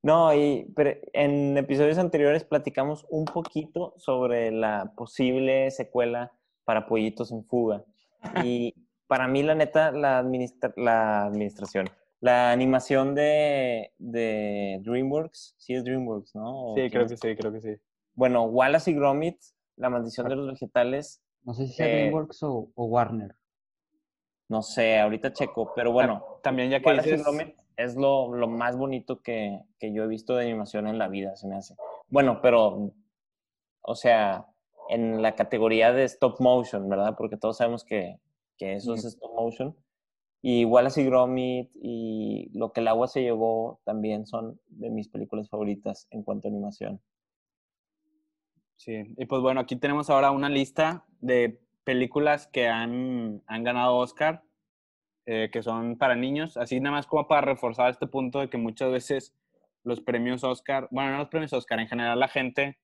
No, 0.03 0.33
y 0.33 0.71
pero 0.75 0.91
en 1.12 1.57
episodios 1.57 1.97
anteriores 1.97 2.45
platicamos 2.45 3.05
un 3.10 3.25
poquito 3.25 3.93
sobre 3.97 4.51
la 4.51 4.93
posible 4.95 5.69
secuela 5.71 6.31
para 6.63 6.86
Pollitos 6.86 7.31
en 7.31 7.43
Fuga. 7.43 7.83
Y 8.43 8.73
para 9.07 9.27
mí, 9.27 9.43
la 9.43 9.55
neta, 9.55 9.91
la, 9.91 10.19
administra- 10.19 10.73
la 10.77 11.25
administración, 11.25 11.89
la 12.21 12.51
animación 12.51 13.15
de, 13.15 13.91
de 13.97 14.79
DreamWorks, 14.83 15.55
sí 15.57 15.73
es 15.73 15.83
DreamWorks, 15.83 16.36
¿no? 16.36 16.67
¿O 16.71 16.75
Sí, 16.75 16.89
creo 16.89 17.03
es? 17.03 17.12
que 17.12 17.17
sí, 17.17 17.36
creo 17.36 17.51
que 17.51 17.62
sí. 17.62 17.75
Bueno, 18.13 18.43
Wallace 18.43 18.91
y 18.91 18.93
Gromit, 18.93 19.38
La 19.75 19.89
maldición 19.89 20.29
de 20.29 20.36
los 20.36 20.47
vegetales, 20.47 21.21
No 21.43 21.53
sé 21.53 21.67
si 21.67 21.73
sea 21.73 21.88
Eh, 21.88 21.91
DreamWorks 21.91 22.43
o, 22.43 22.71
o 22.75 22.86
Warner. 22.86 23.36
No 24.49 24.62
sé, 24.62 24.99
ahorita 24.99 25.33
checo, 25.33 25.73
pero 25.75 25.91
bueno. 25.91 26.39
También 26.41 26.69
ya 26.69 26.79
que 26.79 26.93
dices, 26.93 27.23
Gromit 27.23 27.55
es 27.75 27.95
lo, 27.95 28.33
lo 28.33 28.47
más 28.47 28.77
bonito 28.77 29.21
que, 29.21 29.62
que 29.79 29.93
yo 29.93 30.03
he 30.03 30.07
visto 30.07 30.36
de 30.36 30.45
animación 30.45 30.88
en 30.88 30.97
la 30.97 31.07
vida, 31.07 31.36
se 31.36 31.47
me 31.47 31.55
hace. 31.55 31.75
Bueno, 32.10 32.39
pero, 32.41 32.91
o 33.81 33.95
sea, 33.95 34.47
en 34.89 35.21
la 35.21 35.36
categoría 35.36 35.91
de 35.91 36.03
stop 36.05 36.39
motion, 36.39 36.88
¿verdad? 36.89 37.15
Porque 37.17 37.38
todos 37.38 37.57
sabemos 37.57 37.83
que, 37.83 38.19
que 38.57 38.73
eso 38.73 38.93
es 38.93 39.05
stop 39.05 39.33
motion. 39.36 39.75
Y 40.41 40.65
Wallace 40.65 41.01
y 41.01 41.05
Gromit 41.05 41.71
y 41.75 42.49
Lo 42.53 42.71
que 42.71 42.79
el 42.81 42.88
agua 42.88 43.07
se 43.07 43.21
llevó 43.21 43.81
también 43.83 44.25
son 44.27 44.60
de 44.67 44.89
mis 44.89 45.10
películas 45.10 45.49
favoritas 45.49 46.07
en 46.12 46.23
cuanto 46.23 46.47
a 46.47 46.51
animación. 46.51 47.01
Sí, 48.75 49.15
y 49.17 49.25
pues 49.25 49.41
bueno, 49.41 49.60
aquí 49.60 49.75
tenemos 49.75 50.10
ahora 50.10 50.29
una 50.29 50.49
lista 50.49 51.05
de 51.19 51.60
películas 51.88 52.47
que 52.47 52.67
han, 52.67 53.41
han 53.47 53.63
ganado 53.63 53.95
Oscar, 53.95 54.43
eh, 55.26 55.50
que 55.54 55.63
son 55.63 55.97
para 55.97 56.15
niños, 56.15 56.58
así 56.58 56.82
nada 56.82 56.97
más 56.97 57.08
como 57.08 57.30
para 57.30 57.39
reforzar 57.39 57.89
este 57.89 58.08
punto 58.08 58.41
de 58.41 58.50
que 58.50 58.58
muchas 58.58 58.91
veces 58.91 59.34
los 59.86 60.02
premios 60.02 60.43
Oscar, 60.43 60.89
bueno, 60.91 61.12
no 61.12 61.19
los 61.19 61.30
premios 61.30 61.54
Oscar, 61.54 61.80
en 61.80 61.88
general 61.88 62.19
la 62.19 62.28
gente 62.28 62.78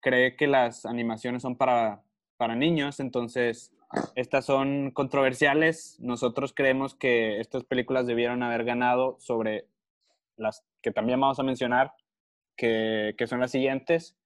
cree 0.00 0.34
que 0.34 0.46
las 0.46 0.86
animaciones 0.86 1.42
son 1.42 1.56
para, 1.56 2.00
para 2.38 2.54
niños, 2.54 3.00
entonces 3.00 3.70
estas 4.14 4.46
son 4.46 4.92
controversiales. 4.92 5.98
Nosotros 6.00 6.54
creemos 6.54 6.94
que 6.94 7.40
estas 7.40 7.64
películas 7.64 8.06
debieron 8.06 8.42
haber 8.42 8.64
ganado 8.64 9.16
sobre 9.20 9.66
las 10.38 10.64
que 10.80 10.90
también 10.90 11.20
vamos 11.20 11.38
a 11.38 11.42
mencionar, 11.42 11.92
que, 12.56 13.14
que 13.18 13.26
son 13.26 13.40
las 13.40 13.50
siguientes. 13.50 14.17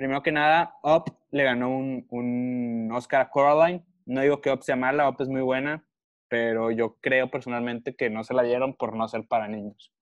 Primero 0.00 0.22
que 0.22 0.32
nada, 0.32 0.78
Up 0.82 1.14
le 1.30 1.44
ganó 1.44 1.68
un, 1.76 2.06
un 2.08 2.90
Oscar 2.90 3.20
a 3.20 3.30
Coraline. 3.30 3.84
No 4.06 4.22
digo 4.22 4.40
que 4.40 4.50
Up 4.50 4.62
sea 4.62 4.74
mala, 4.74 5.06
Up 5.06 5.16
es 5.18 5.28
muy 5.28 5.42
buena, 5.42 5.86
pero 6.26 6.70
yo 6.70 6.96
creo 7.02 7.30
personalmente 7.30 7.94
que 7.94 8.08
no 8.08 8.24
se 8.24 8.32
la 8.32 8.42
dieron 8.42 8.74
por 8.74 8.96
no 8.96 9.06
ser 9.08 9.28
para 9.28 9.46
niños. 9.46 9.92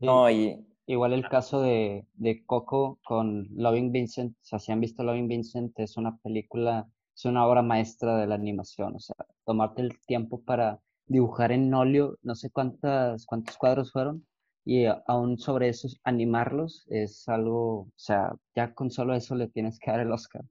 No, 0.00 0.28
y 0.28 0.66
Igual 0.84 1.14
el 1.14 1.26
caso 1.30 1.62
de, 1.62 2.06
de 2.12 2.44
Coco 2.44 3.00
con 3.06 3.48
Loving 3.56 3.90
Vincent, 3.90 4.36
o 4.36 4.44
sea, 4.44 4.58
si 4.58 4.70
han 4.70 4.80
visto 4.82 5.02
Loving 5.02 5.28
Vincent, 5.28 5.78
es 5.78 5.96
una 5.96 6.18
película, 6.18 6.86
es 7.16 7.24
una 7.24 7.46
obra 7.46 7.62
maestra 7.62 8.18
de 8.18 8.26
la 8.26 8.34
animación, 8.34 8.96
o 8.96 8.98
sea, 8.98 9.16
tomarte 9.46 9.80
el 9.80 9.98
tiempo 10.02 10.42
para 10.42 10.82
dibujar 11.06 11.52
en 11.52 11.72
óleo, 11.72 12.18
no 12.22 12.34
sé 12.34 12.50
cuántas, 12.50 13.24
cuántos 13.24 13.56
cuadros 13.56 13.92
fueron, 13.92 14.26
y 14.66 14.86
aún 15.06 15.38
sobre 15.38 15.68
eso, 15.68 15.86
animarlos 16.02 16.84
es 16.90 17.28
algo, 17.28 17.82
o 17.82 17.92
sea, 17.94 18.34
ya 18.56 18.74
con 18.74 18.90
solo 18.90 19.14
eso 19.14 19.36
le 19.36 19.46
tienes 19.46 19.78
que 19.78 19.92
dar 19.92 20.00
el 20.00 20.10
Oscar. 20.10 20.42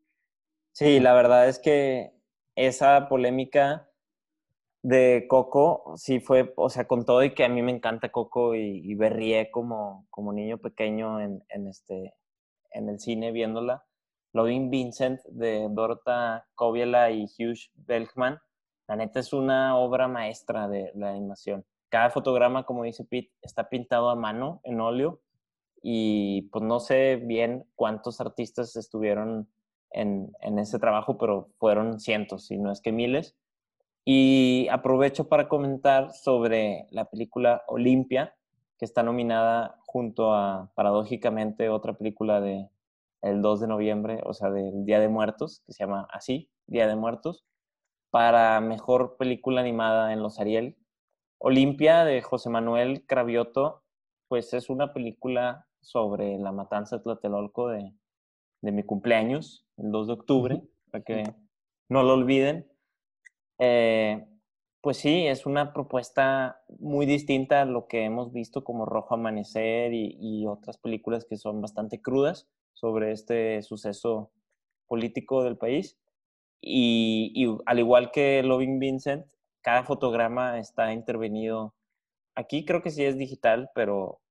Sí, 0.72 1.02
la 1.02 1.14
verdad 1.14 1.50
es 1.50 1.60
que 1.60 2.14
esa 2.56 3.10
polémica 3.10 3.90
de 4.82 5.26
Coco 5.28 5.96
sí 5.98 6.22
fue, 6.22 6.54
o 6.56 6.70
sea, 6.70 6.88
con 6.88 7.04
todo 7.06 7.26
y 7.26 7.34
que 7.34 7.44
a 7.44 7.50
mí 7.50 7.62
me 7.62 7.74
encanta 7.74 8.10
Coco 8.14 8.56
y, 8.56 8.90
y 8.90 8.96
berrié 8.96 9.52
como, 9.52 10.08
como 10.10 10.32
niño 10.32 10.60
pequeño 10.60 11.20
en, 11.20 11.44
en, 11.50 11.68
este, 11.68 12.14
en 12.72 12.88
el 12.88 13.00
cine 13.00 13.34
viéndola. 13.34 13.84
Loving 14.32 14.70
Vincent 14.70 15.22
de 15.26 15.68
Dorota 15.70 16.48
Koviela 16.56 17.12
y 17.12 17.26
Hugh 17.26 17.58
Belkman, 17.74 18.40
la 18.88 18.96
neta 18.96 19.20
es 19.20 19.34
una 19.34 19.78
obra 19.78 20.08
maestra 20.08 20.70
de 20.70 20.92
la 20.96 21.10
animación. 21.10 21.66
Cada 21.90 22.10
fotograma, 22.10 22.66
como 22.66 22.84
dice 22.84 23.06
Pete, 23.06 23.32
está 23.42 23.70
pintado 23.70 24.10
a 24.10 24.16
mano 24.16 24.62
en 24.64 24.82
óleo 24.82 25.22
y 25.82 26.44
pues 26.52 26.64
no 26.64 26.80
sé 26.80 27.18
bien 27.18 27.68
cuántos 27.76 28.20
artistas 28.20 28.76
estuvieron 28.76 29.48
en, 29.92 30.34
ese 30.60 30.80
trabajo, 30.80 31.18
pero 31.18 31.50
fueron 31.58 32.00
cientos, 32.00 32.48
si 32.48 32.58
no 32.58 32.72
es 32.72 32.82
que 32.82 32.92
miles. 32.92 33.36
Y 34.04 34.68
aprovecho 34.72 35.30
para 35.30 35.48
comentar 35.48 36.12
sobre 36.12 36.88
la 36.92 37.06
película 37.06 37.64
Olimpia, 37.68 38.36
que 38.78 38.86
está 38.86 39.04
nominada 39.04 39.80
junto 39.86 40.34
a, 40.34 40.72
paradójicamente, 40.76 41.70
otra 41.70 41.94
película 41.94 42.42
de 42.42 42.70
el 43.22 43.42
2 43.42 43.62
de 43.62 43.68
noviembre, 43.68 44.22
o 44.26 44.34
sea, 44.34 44.52
del 44.52 44.86
Día 44.86 45.00
de 45.00 45.10
Muertos, 45.10 45.64
que 45.66 45.74
se 45.74 45.84
llama 45.84 46.08
así, 46.12 46.50
Día 46.68 46.88
de 46.88 46.96
Muertos, 46.96 47.44
para 48.12 48.60
mejor 48.62 49.18
película 49.18 49.62
animada 49.62 50.14
en 50.14 50.22
los 50.22 50.40
Ariel. 50.40 50.78
Olimpia 51.38 52.06
de 52.06 52.22
José 52.22 52.50
Manuel 52.50 53.06
Cravioto, 53.06 53.84
pues 54.28 54.54
es 54.54 54.70
una 54.70 54.94
película 54.94 55.68
sobre 55.82 56.38
la 56.40 56.52
matanza 56.52 56.98
de 56.98 57.04
Tlatelolco 57.04 57.70
de, 57.70 57.94
de 58.62 58.72
mi 58.72 58.84
cumpleaños, 58.84 59.66
el 59.78 59.92
2 59.92 60.08
de 60.08 60.14
octubre, 60.14 60.62
para 60.92 61.04
que 61.04 61.24
no 61.90 62.04
lo 62.04 62.14
olviden. 62.14 62.68
Eh, 63.60 64.26
pues 64.82 64.98
sí, 64.98 65.28
es 65.28 65.46
una 65.46 65.74
propuesta 65.74 66.62
muy 66.80 67.06
distinta 67.06 67.62
a 67.62 67.66
lo 67.66 67.88
que 67.88 68.04
hemos 68.04 68.32
visto 68.32 68.64
como 68.64 68.86
Rojo 68.86 69.16
Amanecer 69.16 69.94
y, 69.94 70.18
y 70.20 70.46
otras 70.48 70.78
películas 70.78 71.26
que 71.26 71.38
son 71.38 71.62
bastante 71.62 72.02
crudas 72.02 72.48
sobre 72.74 73.12
este 73.12 73.62
suceso 73.64 74.32
político 74.88 75.44
del 75.44 75.58
país. 75.58 75.98
Y, 76.62 77.32
y, 77.36 77.56
al 77.66 77.80
igual 77.80 78.12
que 78.12 78.42
Loving 78.44 78.80
Vincent, 78.80 79.26
cada 79.66 79.84
fotograma 79.84 80.60
está 80.60 80.94
intervenido. 80.94 81.74
Aquí 82.36 82.66
creo 82.66 82.84
que 82.84 82.92
sí 82.92 83.04
es 83.04 83.18
digital, 83.18 83.72
pero 83.74 84.22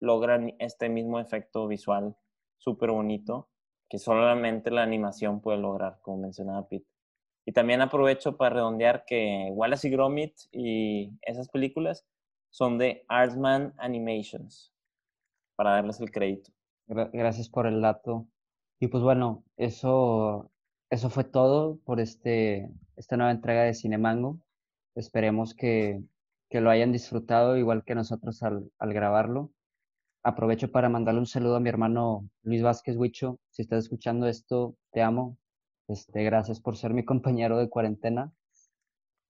logran 0.00 0.56
este 0.58 0.88
mismo 0.88 1.20
efecto 1.20 1.68
visual 1.68 2.16
súper 2.58 2.90
bonito 2.90 3.48
que 3.88 3.98
solamente 4.00 4.72
la 4.72 4.82
animación 4.82 5.40
puede 5.40 5.58
lograr, 5.58 6.00
como 6.02 6.18
mencionaba 6.18 6.66
Pete. 6.66 6.88
Y 7.46 7.52
también 7.52 7.82
aprovecho 7.82 8.36
para 8.36 8.56
redondear 8.56 9.04
que 9.06 9.50
Wallace 9.52 9.86
y 9.86 9.90
Gromit 9.92 10.34
y 10.50 11.12
esas 11.22 11.48
películas 11.48 12.04
son 12.50 12.76
de 12.76 13.04
Artman 13.06 13.72
Animations, 13.78 14.72
para 15.54 15.74
darles 15.74 16.00
el 16.00 16.10
crédito. 16.10 16.50
Gracias 16.88 17.48
por 17.48 17.68
el 17.68 17.80
dato. 17.80 18.26
Y 18.80 18.88
pues 18.88 19.04
bueno, 19.04 19.44
eso, 19.56 20.50
eso 20.90 21.10
fue 21.10 21.22
todo 21.22 21.78
por 21.84 22.00
este, 22.00 22.68
esta 22.96 23.16
nueva 23.16 23.30
entrega 23.30 23.62
de 23.62 23.74
Cinemango. 23.74 24.40
Esperemos 24.94 25.54
que, 25.54 26.02
que 26.48 26.60
lo 26.60 26.70
hayan 26.70 26.92
disfrutado 26.92 27.56
igual 27.56 27.84
que 27.84 27.94
nosotros 27.94 28.42
al, 28.42 28.70
al 28.78 28.92
grabarlo. 28.92 29.52
Aprovecho 30.22 30.70
para 30.70 30.88
mandarle 30.88 31.20
un 31.20 31.26
saludo 31.26 31.56
a 31.56 31.60
mi 31.60 31.68
hermano 31.68 32.28
Luis 32.42 32.62
Vázquez 32.62 32.96
Huicho. 32.96 33.38
Si 33.50 33.62
estás 33.62 33.84
escuchando 33.84 34.26
esto, 34.26 34.76
te 34.92 35.00
amo. 35.02 35.38
Este, 35.88 36.22
gracias 36.24 36.60
por 36.60 36.76
ser 36.76 36.92
mi 36.92 37.04
compañero 37.04 37.58
de 37.58 37.68
cuarentena. 37.68 38.32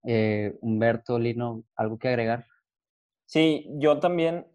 Eh, 0.05 0.59
Humberto, 0.61 1.19
Lino, 1.19 1.65
¿algo 1.77 1.99
que 1.99 2.09
agregar? 2.09 2.47
Sí, 3.27 3.67
yo 3.79 4.01
también 4.01 4.47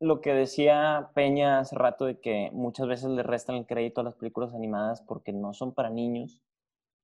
lo 0.00 0.20
que 0.20 0.34
decía 0.34 1.10
Peña 1.14 1.60
hace 1.60 1.74
rato 1.74 2.04
de 2.04 2.20
que 2.20 2.50
muchas 2.52 2.86
veces 2.86 3.10
le 3.10 3.22
restan 3.22 3.56
el 3.56 3.66
crédito 3.66 4.00
a 4.00 4.04
las 4.04 4.14
películas 4.14 4.54
animadas 4.54 5.02
porque 5.02 5.32
no 5.32 5.54
son 5.54 5.72
para 5.72 5.90
niños. 5.90 6.42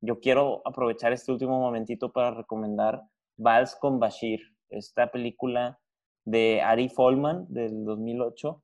Yo 0.00 0.20
quiero 0.20 0.62
aprovechar 0.64 1.12
este 1.12 1.32
último 1.32 1.58
momentito 1.58 2.12
para 2.12 2.30
recomendar 2.30 3.02
Vals 3.36 3.76
con 3.76 3.98
Bashir, 3.98 4.40
esta 4.70 5.10
película 5.10 5.80
de 6.24 6.62
Ari 6.62 6.88
Folman 6.88 7.46
del 7.48 7.84
2008 7.84 8.62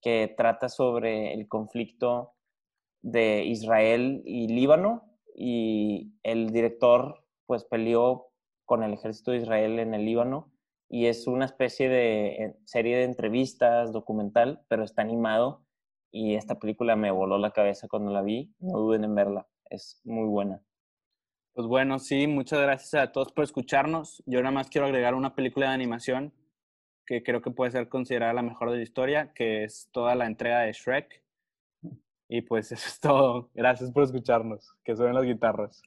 que 0.00 0.32
trata 0.36 0.68
sobre 0.68 1.34
el 1.34 1.48
conflicto 1.48 2.32
de 3.02 3.44
Israel 3.44 4.22
y 4.24 4.48
Líbano 4.48 5.10
y 5.34 6.12
el 6.22 6.50
director 6.50 7.24
pues 7.46 7.64
peleó 7.64 8.28
con 8.64 8.82
el 8.82 8.92
ejército 8.92 9.32
de 9.32 9.38
Israel 9.38 9.78
en 9.78 9.94
el 9.94 10.04
Líbano 10.04 10.52
y 10.88 11.06
es 11.06 11.26
una 11.26 11.44
especie 11.44 11.88
de 11.88 12.26
eh, 12.28 12.56
serie 12.64 12.96
de 12.96 13.04
entrevistas, 13.04 13.92
documental, 13.92 14.62
pero 14.68 14.84
está 14.84 15.02
animado 15.02 15.64
y 16.10 16.34
esta 16.34 16.58
película 16.58 16.96
me 16.96 17.10
voló 17.10 17.38
la 17.38 17.52
cabeza 17.52 17.88
cuando 17.88 18.10
la 18.10 18.22
vi, 18.22 18.52
no 18.58 18.78
duden 18.78 19.04
en 19.04 19.14
verla, 19.14 19.48
es 19.70 20.00
muy 20.04 20.26
buena. 20.26 20.62
Pues 21.54 21.66
bueno, 21.66 21.98
sí, 21.98 22.26
muchas 22.26 22.60
gracias 22.60 22.94
a 22.94 23.12
todos 23.12 23.32
por 23.32 23.44
escucharnos. 23.44 24.22
Yo 24.26 24.40
nada 24.40 24.52
más 24.52 24.70
quiero 24.70 24.86
agregar 24.86 25.14
una 25.14 25.34
película 25.34 25.68
de 25.68 25.74
animación 25.74 26.32
que 27.06 27.24
creo 27.24 27.42
que 27.42 27.50
puede 27.50 27.72
ser 27.72 27.88
considerada 27.88 28.32
la 28.32 28.42
mejor 28.42 28.70
de 28.70 28.76
la 28.76 28.82
historia, 28.84 29.32
que 29.34 29.64
es 29.64 29.88
toda 29.90 30.14
la 30.14 30.26
entrega 30.26 30.60
de 30.60 30.72
Shrek. 30.72 31.24
Y 32.28 32.42
pues 32.42 32.70
eso 32.72 32.86
es 32.86 33.00
todo. 33.00 33.50
Gracias 33.54 33.90
por 33.90 34.04
escucharnos. 34.04 34.74
Que 34.84 34.94
suenen 34.94 35.16
las 35.16 35.24
guitarras. 35.24 35.82